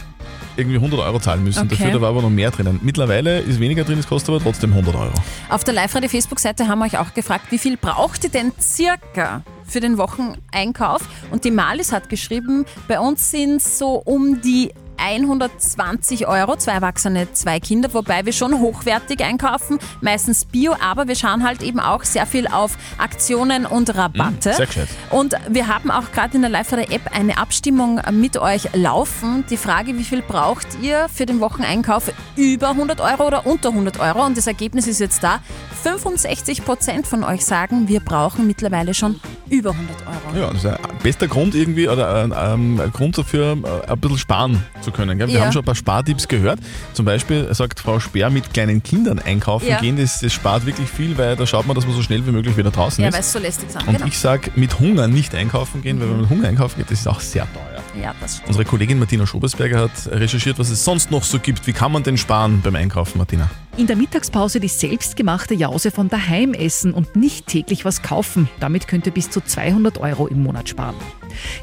irgendwie 0.56 0.76
100 0.76 1.00
Euro 1.00 1.20
zahlen 1.20 1.44
müssen. 1.44 1.60
Okay. 1.66 1.76
Dafür 1.76 1.92
da 1.92 2.00
war 2.00 2.10
aber 2.10 2.22
noch 2.22 2.30
mehr 2.30 2.50
drinnen. 2.50 2.80
Mittlerweile 2.82 3.40
ist 3.40 3.60
weniger 3.60 3.84
drin, 3.84 3.98
es 3.98 4.06
kostet 4.06 4.34
aber 4.34 4.42
trotzdem 4.42 4.70
100 4.70 4.94
Euro. 4.94 5.12
Auf 5.48 5.64
der 5.64 5.74
Live-Radio-Facebook-Seite 5.74 6.68
haben 6.68 6.80
wir 6.80 6.86
euch 6.86 6.98
auch 6.98 7.14
gefragt, 7.14 7.46
wie 7.50 7.58
viel 7.58 7.76
braucht 7.76 8.24
ihr 8.24 8.30
denn 8.30 8.52
circa 8.60 9.42
für 9.66 9.80
den 9.80 9.98
Wocheneinkauf? 9.98 11.02
Und 11.30 11.44
die 11.44 11.50
Malis 11.50 11.92
hat 11.92 12.08
geschrieben, 12.08 12.64
bei 12.88 13.00
uns 13.00 13.30
sind 13.30 13.56
es 13.56 13.78
so 13.78 13.94
um 14.04 14.40
die 14.40 14.72
120 14.96 16.26
Euro, 16.26 16.56
zwei 16.56 16.72
Erwachsene, 16.72 17.32
zwei 17.32 17.60
Kinder, 17.60 17.92
wobei 17.92 18.24
wir 18.24 18.32
schon 18.32 18.58
hochwertig 18.58 19.22
einkaufen, 19.22 19.78
meistens 20.00 20.44
Bio, 20.44 20.74
aber 20.80 21.08
wir 21.08 21.16
schauen 21.16 21.44
halt 21.44 21.62
eben 21.62 21.80
auch 21.80 22.04
sehr 22.04 22.26
viel 22.26 22.46
auf 22.46 22.76
Aktionen 22.98 23.66
und 23.66 23.94
Rabatte. 23.94 24.50
Mm, 24.50 24.54
sehr 24.54 24.66
gescheit. 24.66 24.88
Und 25.10 25.34
wir 25.48 25.68
haben 25.68 25.90
auch 25.90 26.12
gerade 26.12 26.36
in 26.36 26.42
der 26.42 26.50
Live-Radio-App 26.50 27.14
eine 27.14 27.38
Abstimmung 27.38 28.00
mit 28.12 28.36
euch 28.36 28.74
laufen. 28.74 29.44
Die 29.50 29.56
Frage, 29.56 29.98
wie 29.98 30.04
viel 30.04 30.22
braucht 30.22 30.66
ihr 30.80 31.08
für 31.08 31.26
den 31.26 31.40
Wocheneinkauf? 31.40 32.12
Über 32.36 32.70
100 32.70 33.00
Euro 33.00 33.26
oder 33.26 33.46
unter 33.46 33.70
100 33.70 34.00
Euro? 34.00 34.24
Und 34.24 34.36
das 34.36 34.46
Ergebnis 34.46 34.86
ist 34.86 35.00
jetzt 35.00 35.22
da. 35.22 35.40
65 35.82 36.64
Prozent 36.64 37.06
von 37.06 37.24
euch 37.24 37.44
sagen, 37.44 37.88
wir 37.88 38.00
brauchen 38.00 38.46
mittlerweile 38.46 38.94
schon 38.94 39.20
über 39.50 39.70
100 39.70 39.96
Euro. 40.06 40.38
Ja, 40.38 40.46
das 40.52 40.64
ist 40.64 40.66
ein 40.66 40.78
bester 41.02 41.28
Grund 41.28 41.54
irgendwie 41.54 41.88
oder 41.88 42.22
ein, 42.24 42.32
ähm, 42.36 42.80
ein 42.80 42.92
Grund 42.92 43.18
dafür, 43.18 43.56
äh, 43.86 43.90
ein 43.90 43.98
bisschen 43.98 44.18
sparen 44.18 44.62
zu 44.80 44.90
können. 44.92 45.18
Gell? 45.18 45.28
Wir 45.28 45.34
Ja. 45.36 45.40
haben 45.44 45.52
schon 45.52 45.62
ein 45.62 45.66
paar 45.66 45.74
Spartipps 45.74 46.28
gehört. 46.28 46.58
Zum 46.94 47.04
Beispiel 47.04 47.52
sagt 47.54 47.80
Frau 47.80 48.00
Speer, 48.00 48.30
mit 48.30 48.52
kleinen 48.54 48.82
Kindern 48.82 49.18
einkaufen 49.18 49.68
Ja. 49.68 49.80
gehen, 49.80 49.96
das, 49.96 50.20
das 50.20 50.32
spart 50.32 50.64
wirklich 50.66 50.88
viel, 50.88 51.18
weil 51.18 51.36
da 51.36 51.46
schaut 51.46 51.66
man, 51.66 51.74
dass 51.74 51.86
man 51.86 51.94
so 51.94 52.02
schnell 52.02 52.26
wie 52.26 52.30
möglich 52.30 52.56
wieder 52.56 52.70
draußen 52.70 53.02
Ja, 53.02 53.08
ist. 53.08 53.14
weil 53.14 53.20
es 53.20 53.32
so 53.32 53.38
lästig 53.38 53.70
sind. 53.70 53.86
Und 53.86 53.94
Genau. 53.94 54.06
ich 54.06 54.18
sage, 54.18 54.50
mit 54.56 54.78
Hunger 54.80 55.08
nicht 55.08 55.34
einkaufen 55.34 55.82
gehen, 55.82 55.98
weil 56.00 56.06
wenn 56.06 56.12
man 56.12 56.20
mit 56.22 56.30
Hunger 56.30 56.48
einkaufen 56.48 56.78
geht, 56.78 56.90
das 56.90 57.00
ist 57.00 57.06
auch 57.08 57.20
sehr 57.20 57.46
teuer. 57.52 57.82
Ja, 58.02 58.14
das 58.20 58.36
stimmt. 58.36 58.48
Unsere 58.48 58.64
Kollegin 58.64 58.98
Martina 58.98 59.26
Schobersberger 59.26 59.80
hat 59.80 59.90
recherchiert, 60.10 60.58
was 60.58 60.70
es 60.70 60.82
sonst 60.82 61.10
noch 61.10 61.24
so 61.24 61.38
gibt. 61.38 61.66
Wie 61.66 61.72
kann 61.74 61.92
man 61.92 62.02
denn 62.02 62.16
sparen 62.16 62.60
beim 62.62 62.74
Einkaufen, 62.76 63.18
Martina? 63.18 63.50
In 63.78 63.86
der 63.86 63.96
Mittagspause 63.96 64.60
die 64.60 64.68
selbstgemachte 64.68 65.54
Jause 65.54 65.90
von 65.90 66.10
daheim 66.10 66.52
essen 66.52 66.92
und 66.92 67.16
nicht 67.16 67.46
täglich 67.46 67.86
was 67.86 68.02
kaufen. 68.02 68.50
Damit 68.60 68.86
könnt 68.86 69.06
ihr 69.06 69.12
bis 69.12 69.30
zu 69.30 69.40
200 69.40 69.96
Euro 69.98 70.26
im 70.26 70.42
Monat 70.42 70.68
sparen. 70.68 70.96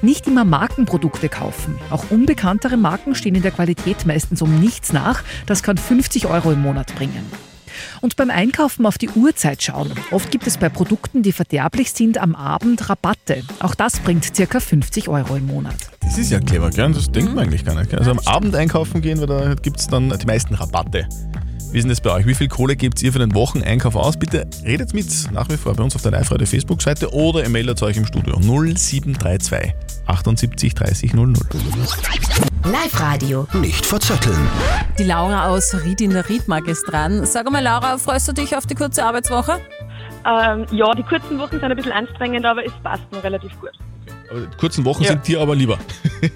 Nicht 0.02 0.26
immer 0.26 0.44
Markenprodukte 0.44 1.30
kaufen. 1.30 1.78
Auch 1.92 2.10
unbekanntere 2.10 2.78
Marken 2.78 3.14
stehen 3.14 3.36
in 3.36 3.44
der 3.44 3.52
Qualität 3.52 4.08
meistens 4.08 4.42
um 4.42 4.60
nichts 4.60 4.92
nach. 4.92 5.24
Das 5.46 5.62
kann 5.62 5.78
50 5.78 6.26
Euro 6.26 6.52
im 6.52 6.64
Monat 6.64 6.96
bringen. 6.96 7.24
Und 8.02 8.16
beim 8.16 8.32
Einkaufen 8.32 8.88
auf 8.88 8.98
die 8.98 9.10
Uhrzeit 9.10 9.62
schauen. 9.62 9.92
Oft 10.10 10.32
gibt 10.32 10.48
es 10.48 10.58
bei 10.58 10.68
Produkten, 10.68 11.22
die 11.22 11.32
verderblich 11.32 11.92
sind, 11.92 12.18
am 12.18 12.34
Abend 12.34 12.90
Rabatte. 12.90 13.44
Auch 13.60 13.76
das 13.76 14.00
bringt 14.00 14.36
circa 14.36 14.60
50 14.60 15.10
Euro 15.10 15.36
im 15.36 15.46
Monat. 15.46 15.76
Das 16.02 16.18
ist 16.18 16.32
ja 16.32 16.40
clever, 16.40 16.72
gell? 16.72 16.92
Das 16.92 17.12
denkt 17.12 17.36
man 17.36 17.46
eigentlich 17.46 17.64
gar 17.64 17.76
nicht. 17.76 17.92
Gell? 17.92 18.00
Also 18.00 18.10
am 18.10 18.20
Abend 18.26 18.56
einkaufen 18.56 19.00
gehen, 19.02 19.20
weil 19.20 19.28
da 19.28 19.54
gibt 19.54 19.80
es 19.80 19.88
dann 19.88 20.10
die 20.10 20.26
meisten 20.26 20.56
Rabatte. 20.56 21.08
Wie 21.72 21.78
ist 21.78 21.84
denn 21.84 21.90
das 21.90 22.02
bei 22.02 22.12
euch? 22.12 22.26
Wie 22.26 22.34
viel 22.34 22.48
Kohle 22.48 22.76
gebt 22.76 23.02
ihr 23.04 23.14
für 23.14 23.20
den 23.20 23.36
Wocheneinkauf 23.36 23.96
aus? 23.96 24.18
Bitte 24.18 24.48
redet 24.66 24.94
mit 24.96 25.06
nach 25.32 25.48
wie 25.50 25.58
vor 25.58 25.76
bei 25.76 25.84
uns 25.84 25.96
auf 25.96 26.02
der 26.02 26.12
Live-Radio 26.12 26.48
Facebook-Seite 26.48 27.14
oder 27.14 27.44
ihr 27.44 27.50
meldet 27.50 27.82
euch 27.84 27.96
im 27.98 28.08
Studio 28.08 28.40
0732 28.40 29.74
78 30.08 30.74
30 30.74 31.14
00. 31.14 31.34
Live-Radio. 32.66 33.48
Nicht 33.54 33.86
verzetteln. 33.86 34.50
Die 34.98 35.04
Laura 35.04 35.50
aus 35.50 35.76
Ried 35.86 36.02
in 36.02 36.10
der 36.10 36.28
Riedmark 36.28 36.68
ist 36.68 36.86
dran. 36.92 37.24
Sag 37.26 37.50
mal, 37.52 37.62
Laura, 37.64 37.98
freust 38.00 38.28
du 38.28 38.34
dich 38.34 38.56
auf 38.58 38.66
die 38.66 38.76
kurze 38.76 39.06
Arbeitswoche? 39.06 39.60
Ähm, 40.26 40.66
ja, 40.72 40.92
die 40.96 41.04
kurzen 41.04 41.38
Wochen 41.38 41.52
sind 41.60 41.64
ein 41.66 41.76
bisschen 41.76 41.92
anstrengend, 41.92 42.46
aber 42.46 42.66
es 42.66 42.74
passt 42.84 43.04
noch 43.12 43.24
relativ 43.24 43.52
gut. 43.62 43.72
Aber 44.32 44.42
die 44.42 44.58
kurzen 44.58 44.84
Wochen 44.86 45.04
Ja. 45.04 45.10
sind 45.10 45.28
dir 45.28 45.40
aber 45.40 45.56
lieber. 45.56 45.78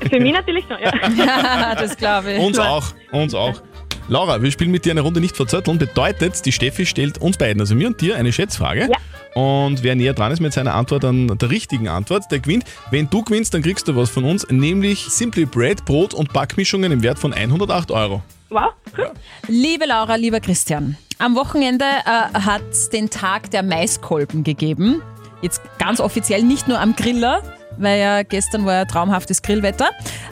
Für 0.10 0.19
mich 0.19 0.32
natürlich 0.34 0.65
schon, 0.67 0.78
ja. 0.80 0.91
Ja, 1.26 1.76
das 1.76 1.98
glaube 1.98 2.34
ich. 2.34 2.39
Uns 2.39 2.60
auch, 2.60 2.86
uns 3.12 3.34
auch. 3.34 3.62
Laura, 4.10 4.42
wir 4.42 4.52
spielen 4.52 4.72
mit 4.72 4.84
dir 4.84 4.92
eine 4.92 5.02
Runde 5.02 5.22
nicht 5.22 5.38
verzötteln. 5.38 5.78
Bedeutet, 5.78 6.46
die 6.46 6.52
Steffi 6.52 6.86
stellt 6.86 7.20
uns 7.20 7.38
beiden, 7.38 7.62
also 7.62 7.74
mir 7.74 7.88
und 7.88 8.02
dir, 8.02 8.18
eine 8.18 8.34
Schätzfrage. 8.34 8.89
Und 9.34 9.82
wer 9.82 9.96
näher 9.96 10.13
dran 10.13 10.32
ist 10.32 10.42
mit 10.42 10.54
seiner 10.54 10.76
Antwort 10.76 11.06
an 11.06 11.38
der 11.38 11.50
richtigen 11.50 11.88
Antwort, 11.88 12.26
der 12.30 12.39
gewinnt. 12.39 12.66
Wenn 12.92 13.10
du 13.10 13.24
gewinnst, 13.24 13.54
dann 13.54 13.62
kriegst 13.62 13.88
du 13.88 13.96
was 13.96 14.10
von 14.10 14.26
uns, 14.26 14.46
nämlich 14.50 15.06
Simply 15.06 15.46
Bread, 15.46 15.86
Brot 15.86 16.13
und 16.13 16.34
Backmischungen 16.34 16.92
im 16.92 17.02
Wert 17.02 17.18
von 17.18 17.34
108 17.34 17.92
Euro. 17.92 18.22
Wow, 18.50 18.74
cool. 18.98 19.12
Liebe 19.48 19.86
Laura, 19.86 20.16
lieber 20.16 20.42
Christian, 20.42 20.98
am 21.18 21.36
Wochenende 21.36 21.86
äh, 21.86 22.39
hat 22.39 22.62
es 22.70 22.89
den 22.89 23.10
Tag 23.10 23.52
der 23.52 23.63
Maiskolben 23.63 24.44
gegeben. 24.44 25.02
Jetzt 25.42 25.62
ganz 25.80 26.00
offiziell 26.00 26.44
nicht 26.44 26.68
nur 26.68 26.80
am 26.80 26.96
Griller, 26.96 27.42
weil 27.78 28.00
ja 28.00 28.24
gestern 28.24 28.66
war 28.66 28.74
ja 28.74 28.86
traumhaftes 28.86 29.42
Grillwetter, 29.42 29.90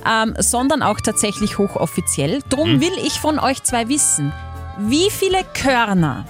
ähm, 0.10 0.34
sondern 0.38 0.82
auch 0.84 1.00
tatsächlich 1.02 1.58
hochoffiziell. 1.58 2.40
Drum 2.50 2.74
Mhm. 2.76 2.82
will 2.82 2.94
ich 3.06 3.14
von 3.20 3.40
euch 3.40 3.64
zwei 3.64 3.88
wissen, 3.90 4.32
wie 4.80 5.10
viele 5.10 5.40
Körner 5.54 6.26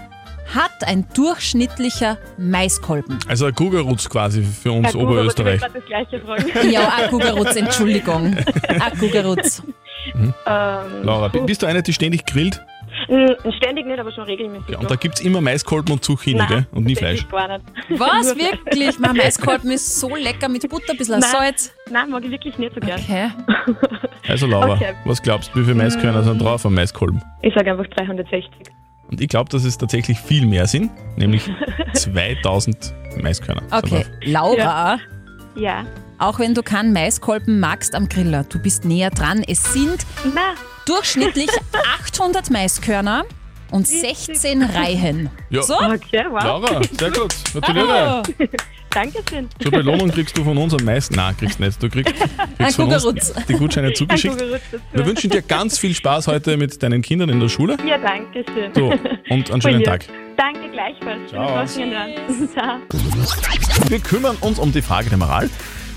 hat 0.54 0.86
ein 0.86 1.08
durchschnittlicher 1.14 2.18
Maiskolben? 2.38 3.20
Also 3.28 3.46
ein 3.46 3.56
Kugelrutz 3.56 4.10
quasi 4.10 4.44
für 4.44 4.72
uns 4.74 4.88
Herr 4.90 4.96
Oberösterreich. 4.98 5.62
Das 5.62 5.86
Gleiche 5.86 6.20
fragen. 6.20 6.46
Ja, 6.72 6.90
Akugerutz, 7.06 7.56
Entschuldigung. 7.56 8.36
Akugerutz. 8.80 9.62
Ähm, 10.16 10.34
Laura, 11.04 11.28
bist 11.30 11.62
du 11.62 11.68
eine, 11.68 11.82
die 11.84 11.94
ständig 11.94 12.26
grillt? 12.26 12.62
M, 13.12 13.36
Ständig 13.58 13.86
nicht, 13.86 14.00
aber 14.00 14.12
schon 14.12 14.24
regelmäßig. 14.24 14.70
Ja, 14.70 14.80
und 14.80 14.90
da 14.90 14.96
gibt 14.96 15.16
es 15.16 15.22
immer 15.22 15.42
Maiskolben 15.42 15.94
und 15.94 16.04
Zucchini, 16.04 16.40
Nein, 16.40 16.48
gell? 16.48 16.68
Und 16.72 16.86
nie 16.86 16.96
Fleisch. 16.96 17.28
Gar 17.30 17.48
nicht. 17.58 17.66
Was, 18.00 18.36
wirklich? 18.36 18.98
Mein 19.00 19.16
Maiskolben 19.18 19.70
ist 19.72 20.00
so 20.00 20.16
lecker 20.16 20.48
mit 20.50 20.68
Butter, 20.70 20.92
ein 20.94 20.98
bisschen 20.98 21.20
Nein. 21.20 21.30
Salz. 21.32 21.74
Nein, 21.92 22.10
mag 22.10 22.24
ich 22.24 22.32
wirklich 22.32 22.58
nicht 22.58 22.74
so 22.74 22.80
gern. 22.80 23.00
Okay. 23.00 23.30
Also 24.28 24.46
Laura, 24.46 24.74
Okay. 24.76 24.94
was 25.04 25.22
glaubst 25.22 25.52
du, 25.54 25.60
wie 25.60 25.64
viele 25.64 25.76
Maiskörner 25.76 26.24
sind 26.24 26.40
drauf 26.42 26.66
am 26.66 26.76
Maiskolben? 26.76 27.22
Ich 27.42 27.54
sage 27.56 27.72
einfach 27.72 27.88
360. 27.88 28.50
Und 29.10 29.20
ich 29.20 29.28
glaube, 29.28 29.50
dass 29.50 29.66
es 29.66 29.78
tatsächlich 29.78 30.20
viel 30.20 30.46
mehr 30.46 30.68
sind, 30.68 30.92
nämlich 31.18 31.50
2000 31.94 32.94
Maiskörner. 33.22 33.62
sind 33.62 33.74
Okay. 33.84 34.06
Laura, 34.24 35.00
Ja. 35.56 35.86
auch 36.20 36.40
wenn 36.40 36.54
du 36.54 36.62
keinen 36.64 36.94
Maiskolben 36.94 37.60
magst 37.60 37.94
am 37.96 38.08
Griller, 38.08 38.44
du 38.48 38.60
bist 38.62 38.86
näher 38.86 39.10
dran. 39.10 39.44
Es 39.48 39.74
sind 39.74 40.06
durchschnittlich 40.86 41.50
800 42.04 42.50
Maiskörner 42.50 43.26
und 43.72 43.88
16 43.88 44.64
Reihen. 44.64 45.30
Ja. 45.50 45.64
So? 45.64 45.76
Okay, 45.76 46.26
wow. 46.30 46.44
Laura, 46.44 46.82
sehr 46.98 47.12
gut. 47.12 47.34
Gratuliere. 47.54 47.86
Bravo. 47.88 48.24
Dankeschön. 48.90 49.48
Zur 49.62 49.72
Belohnung 49.72 50.12
kriegst 50.12 50.38
du 50.38 50.44
von 50.44 50.58
uns 50.58 50.74
am 50.74 50.84
meisten. 50.84 51.16
Nein, 51.16 51.36
kriegst 51.38 51.62
nicht. 51.62 51.82
Du 51.82 51.90
kriegst, 51.90 52.14
kriegst 52.58 52.76
von 52.76 52.92
uns 52.92 53.34
die 53.48 53.54
Gutscheine 53.54 53.94
zugeschickt. 53.94 54.44
Wir 54.92 55.06
wünschen 55.06 55.30
dir 55.30 55.42
ganz 55.42 55.80
viel 55.80 55.96
Spaß 55.96 56.28
heute 56.28 56.58
mit 56.58 56.84
deinen 56.84 57.02
Kindern 57.02 57.30
in 57.30 57.40
der 57.40 57.48
Schule. 57.48 57.78
Ja, 57.88 57.98
danke 57.98 58.44
schön. 58.54 58.74
So, 58.76 58.92
und 59.30 59.50
einen 59.50 59.62
schönen 59.62 59.84
Tag. 59.84 60.06
Danke 60.36 60.70
gleichfalls. 60.72 61.30
Ciao. 61.30 61.66
Ciao. 61.66 62.80
Wir 63.88 64.00
kümmern 64.00 64.36
uns 64.42 64.60
um 64.60 64.74
die 64.74 64.82
Frage 64.82 65.08
der 65.08 65.18
Moral, 65.18 65.50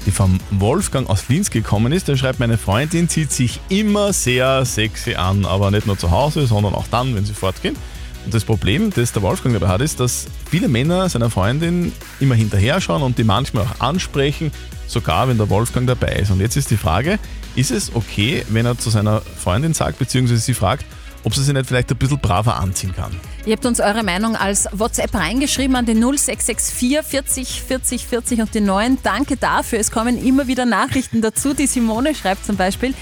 die 0.06 0.10
vom 0.10 0.38
Wolfgang 0.50 1.08
aus 1.08 1.28
Linz 1.28 1.50
gekommen 1.50 1.92
ist. 1.92 2.08
Der 2.08 2.16
schreibt, 2.16 2.40
meine 2.40 2.58
Freundin 2.58 3.08
zieht 3.08 3.32
sich 3.32 3.60
immer 3.68 4.12
sehr 4.12 4.64
sexy 4.64 5.14
an, 5.14 5.44
aber 5.44 5.70
nicht 5.70 5.86
nur 5.86 5.98
zu 5.98 6.10
Hause, 6.10 6.46
sondern 6.46 6.74
auch 6.74 6.86
dann, 6.90 7.14
wenn 7.14 7.24
sie 7.24 7.34
fortgehen. 7.34 7.76
Und 8.24 8.32
das 8.32 8.44
Problem, 8.44 8.90
das 8.90 9.12
der 9.12 9.22
Wolfgang 9.22 9.54
dabei 9.54 9.68
hat, 9.68 9.80
ist, 9.80 10.00
dass 10.00 10.26
viele 10.50 10.68
Männer 10.68 11.08
seiner 11.08 11.28
Freundin 11.28 11.92
immer 12.20 12.34
hinterher 12.34 12.80
schauen 12.80 13.02
und 13.02 13.18
die 13.18 13.24
manchmal 13.24 13.64
auch 13.64 13.80
ansprechen, 13.80 14.50
sogar 14.86 15.28
wenn 15.28 15.36
der 15.36 15.50
Wolfgang 15.50 15.86
dabei 15.86 16.16
ist. 16.16 16.30
Und 16.30 16.40
jetzt 16.40 16.56
ist 16.56 16.70
die 16.70 16.76
Frage, 16.76 17.18
ist 17.54 17.70
es 17.70 17.94
okay, 17.94 18.44
wenn 18.48 18.66
er 18.66 18.78
zu 18.78 18.90
seiner 18.90 19.20
Freundin 19.20 19.74
sagt, 19.74 19.98
beziehungsweise 19.98 20.40
sie 20.40 20.54
fragt, 20.54 20.86
ob 21.24 21.34
sie 21.34 21.42
sich 21.42 21.52
nicht 21.52 21.66
vielleicht 21.66 21.90
ein 21.90 21.96
bisschen 21.96 22.20
braver 22.20 22.56
anziehen 22.56 22.94
kann? 22.94 23.18
Ihr 23.46 23.54
habt 23.54 23.66
uns 23.66 23.80
eure 23.80 24.02
Meinung 24.02 24.36
als 24.36 24.68
WhatsApp 24.72 25.14
reingeschrieben 25.14 25.76
an 25.76 25.86
den 25.86 25.98
0664 25.98 27.02
40 27.02 27.62
40 27.62 28.06
40 28.06 28.40
und 28.40 28.54
den 28.54 28.64
9. 28.66 28.98
Danke 29.02 29.36
dafür. 29.36 29.78
Es 29.80 29.90
kommen 29.90 30.22
immer 30.22 30.46
wieder 30.46 30.64
Nachrichten 30.64 31.20
dazu. 31.20 31.54
Die 31.54 31.66
Simone 31.66 32.14
schreibt 32.14 32.46
zum 32.46 32.56
Beispiel, 32.56 32.94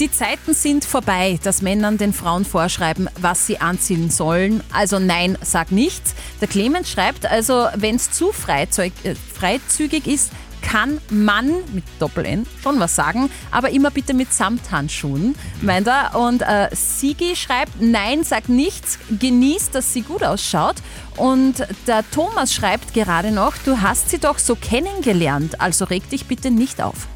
die 0.00 0.10
Zeiten 0.10 0.54
sind 0.54 0.86
vorbei, 0.86 1.38
dass 1.42 1.60
Männern 1.60 1.98
den 1.98 2.14
Frauen 2.14 2.46
vorschreiben, 2.46 3.10
was 3.20 3.46
sie 3.46 3.60
anziehen 3.60 4.08
sollen. 4.08 4.62
Also 4.72 4.98
nein, 4.98 5.36
sag 5.42 5.72
nichts. 5.72 6.14
Der 6.40 6.48
Clemens 6.48 6.88
schreibt, 6.88 7.26
also 7.26 7.66
wenn 7.74 7.96
es 7.96 8.10
zu 8.10 8.30
äh, 8.30 9.14
freizügig 9.34 10.06
ist, 10.06 10.32
kann 10.62 10.98
man 11.10 11.48
mit 11.72 11.84
Doppel-N 11.98 12.46
schon 12.62 12.80
was 12.80 12.94
sagen, 12.94 13.30
aber 13.50 13.70
immer 13.70 13.90
bitte 13.90 14.14
mit 14.14 14.32
Samthandschuhen, 14.32 15.34
meint 15.60 15.86
er. 15.86 16.14
Und 16.16 16.42
äh, 16.42 16.68
Sigi 16.72 17.36
schreibt, 17.36 17.80
nein, 17.80 18.24
sag 18.24 18.48
nichts, 18.48 18.98
genießt, 19.10 19.74
dass 19.74 19.92
sie 19.92 20.02
gut 20.02 20.22
ausschaut. 20.22 20.76
Und 21.16 21.66
der 21.86 22.08
Thomas 22.10 22.54
schreibt 22.54 22.94
gerade 22.94 23.30
noch, 23.30 23.56
du 23.58 23.80
hast 23.80 24.10
sie 24.10 24.18
doch 24.18 24.38
so 24.38 24.54
kennengelernt, 24.54 25.60
also 25.60 25.84
reg 25.84 26.08
dich 26.10 26.26
bitte 26.26 26.50
nicht 26.50 26.80
auf. 26.80 27.08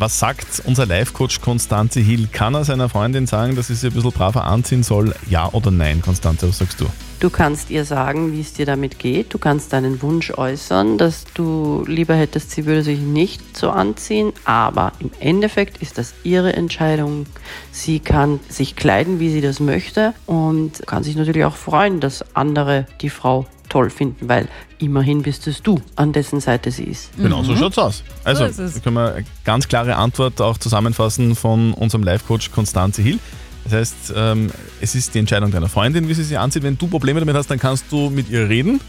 Was 0.00 0.18
sagt 0.18 0.62
unser 0.64 0.86
Life-Coach 0.86 1.42
Konstanze 1.42 2.00
Hill? 2.00 2.26
Kann 2.32 2.54
er 2.54 2.64
seiner 2.64 2.88
Freundin 2.88 3.26
sagen, 3.26 3.54
dass 3.54 3.66
sie 3.66 3.74
sich 3.74 3.90
ein 3.90 3.94
bisschen 3.94 4.12
braver 4.12 4.46
anziehen 4.46 4.82
soll? 4.82 5.14
Ja 5.28 5.52
oder 5.52 5.70
nein, 5.70 6.00
Konstanze? 6.00 6.48
Was 6.48 6.56
sagst 6.56 6.80
du? 6.80 6.86
Du 7.20 7.28
kannst 7.28 7.68
ihr 7.68 7.84
sagen, 7.84 8.32
wie 8.32 8.40
es 8.40 8.54
dir 8.54 8.64
damit 8.64 8.98
geht. 8.98 9.34
Du 9.34 9.36
kannst 9.36 9.74
deinen 9.74 10.00
Wunsch 10.00 10.30
äußern, 10.30 10.96
dass 10.96 11.26
du 11.34 11.84
lieber 11.86 12.14
hättest, 12.14 12.50
sie 12.50 12.64
würde 12.64 12.82
sich 12.82 12.98
nicht 12.98 13.54
so 13.54 13.68
anziehen. 13.68 14.32
Aber 14.46 14.92
im 15.00 15.10
Endeffekt 15.20 15.82
ist 15.82 15.98
das 15.98 16.14
ihre 16.22 16.54
Entscheidung. 16.54 17.26
Sie 17.70 18.00
kann 18.00 18.40
sich 18.48 18.76
kleiden, 18.76 19.20
wie 19.20 19.28
sie 19.28 19.42
das 19.42 19.60
möchte 19.60 20.14
und 20.24 20.80
kann 20.86 21.02
sich 21.02 21.14
natürlich 21.14 21.44
auch 21.44 21.56
freuen, 21.56 22.00
dass 22.00 22.24
andere 22.34 22.86
die 23.02 23.10
Frau 23.10 23.44
toll 23.70 23.88
finden, 23.88 24.28
weil 24.28 24.48
immerhin 24.78 25.22
bist 25.22 25.46
es 25.46 25.62
du, 25.62 25.80
an 25.96 26.12
dessen 26.12 26.40
Seite 26.40 26.70
sie 26.70 26.84
ist. 26.84 27.10
Genau, 27.16 27.42
so 27.42 27.56
schaut's 27.56 27.78
aus. 27.78 28.04
Also, 28.24 28.44
So 28.44 28.50
ist 28.50 28.58
es. 28.58 28.74
da 28.74 28.80
können 28.80 28.96
wir 28.96 29.14
eine 29.14 29.24
ganz 29.44 29.66
klare 29.68 29.96
Antwort 29.96 30.40
auch 30.42 30.58
zusammenfassen 30.58 31.34
von 31.34 31.72
unserem 31.72 32.02
Life-Coach 32.04 32.50
Konstanze 32.50 33.00
Hill. 33.00 33.18
Das 33.64 33.72
heißt, 33.72 34.12
ähm, 34.16 34.50
es 34.80 34.94
ist 34.94 35.14
die 35.14 35.18
Entscheidung 35.18 35.50
deiner 35.50 35.68
Freundin, 35.68 36.08
wie 36.08 36.14
sie 36.14 36.24
sich 36.24 36.38
anzieht. 36.38 36.62
Wenn 36.62 36.76
du 36.76 36.86
Probleme 36.86 37.20
damit 37.20 37.34
hast, 37.36 37.50
dann 37.50 37.58
kannst 37.58 37.84
du 37.90 38.10
mit 38.10 38.28
ihr 38.28 38.48
reden. 38.48 38.80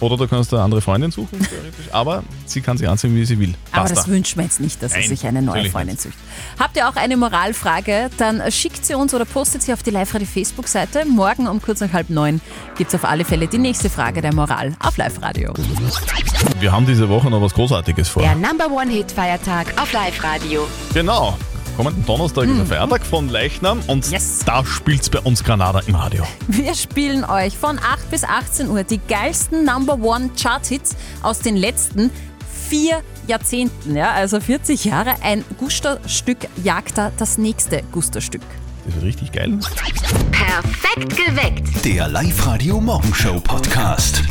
Oder 0.00 0.16
du 0.16 0.28
kannst 0.28 0.52
eine 0.52 0.62
andere 0.62 0.80
Freundin 0.80 1.10
suchen, 1.10 1.38
theoretisch. 1.38 1.86
Aber 1.92 2.22
sie 2.44 2.60
kann 2.60 2.76
sich 2.76 2.88
anziehen, 2.88 3.14
wie 3.14 3.24
sie 3.24 3.38
will. 3.38 3.54
Aber 3.72 3.82
Basta. 3.82 3.96
das 3.96 4.08
wünschen 4.08 4.38
wir 4.38 4.44
jetzt 4.44 4.60
nicht, 4.60 4.82
dass 4.82 4.92
Nein, 4.92 5.02
er 5.02 5.08
sich 5.08 5.26
eine 5.26 5.42
neue 5.42 5.70
Freundin 5.70 5.96
sucht. 5.96 6.14
Habt 6.58 6.76
ihr 6.76 6.88
auch 6.88 6.96
eine 6.96 7.16
Moralfrage? 7.16 8.10
Dann 8.18 8.42
schickt 8.50 8.84
sie 8.84 8.94
uns 8.94 9.14
oder 9.14 9.24
postet 9.24 9.62
sie 9.62 9.72
auf 9.72 9.82
die 9.82 9.90
Live-Radio 9.90 10.26
Facebook-Seite. 10.26 11.04
Morgen 11.06 11.48
um 11.48 11.62
kurz 11.62 11.80
nach 11.80 11.92
halb 11.92 12.10
neun 12.10 12.40
gibt 12.76 12.92
es 12.92 12.94
auf 12.94 13.08
alle 13.08 13.24
Fälle 13.24 13.46
die 13.46 13.58
nächste 13.58 13.88
Frage 13.88 14.20
der 14.20 14.34
Moral 14.34 14.74
auf 14.80 14.96
Live-Radio. 14.96 15.54
Wir 16.60 16.72
haben 16.72 16.86
diese 16.86 17.08
Woche 17.08 17.30
noch 17.30 17.40
was 17.40 17.54
Großartiges 17.54 18.08
vor. 18.08 18.22
Der 18.22 18.34
Number 18.34 18.70
One 18.70 18.90
Hit 18.90 19.12
Feiertag 19.12 19.80
auf 19.80 19.92
Live-Radio. 19.92 20.66
Genau. 20.92 21.36
Kommenden 21.76 22.06
Donnerstag 22.06 22.44
ist 22.44 22.50
Mhm. 22.52 22.56
der 22.58 22.66
Feiertag 22.66 23.04
von 23.04 23.28
Leichnam 23.28 23.80
und 23.86 24.06
da 24.46 24.64
spielt's 24.64 25.10
bei 25.10 25.18
uns 25.20 25.44
Granada 25.44 25.80
im 25.86 25.94
Radio. 25.94 26.24
Wir 26.48 26.74
spielen 26.74 27.22
euch 27.24 27.56
von 27.56 27.78
8 27.78 28.10
bis 28.10 28.24
18 28.24 28.70
Uhr 28.70 28.82
die 28.82 28.98
geilsten 28.98 29.64
Number 29.64 29.98
One 30.00 30.30
Chart-Hits 30.40 30.96
aus 31.22 31.40
den 31.40 31.56
letzten 31.56 32.10
vier 32.68 33.02
Jahrzehnten. 33.26 33.94
Ja, 33.94 34.12
also 34.12 34.40
40 34.40 34.84
Jahre. 34.86 35.14
Ein 35.22 35.44
Guster-Stück 35.58 36.38
jagt 36.64 36.96
da 36.96 37.12
das 37.18 37.36
nächste 37.36 37.82
Guster-Stück. 37.92 38.42
Das 38.86 38.96
ist 38.96 39.02
richtig 39.02 39.32
geil. 39.32 39.58
Perfekt 40.32 41.16
geweckt. 41.16 41.84
Der 41.84 42.08
Live-Radio 42.08 42.80
Morgenshow 42.80 43.38
Podcast. 43.40 44.22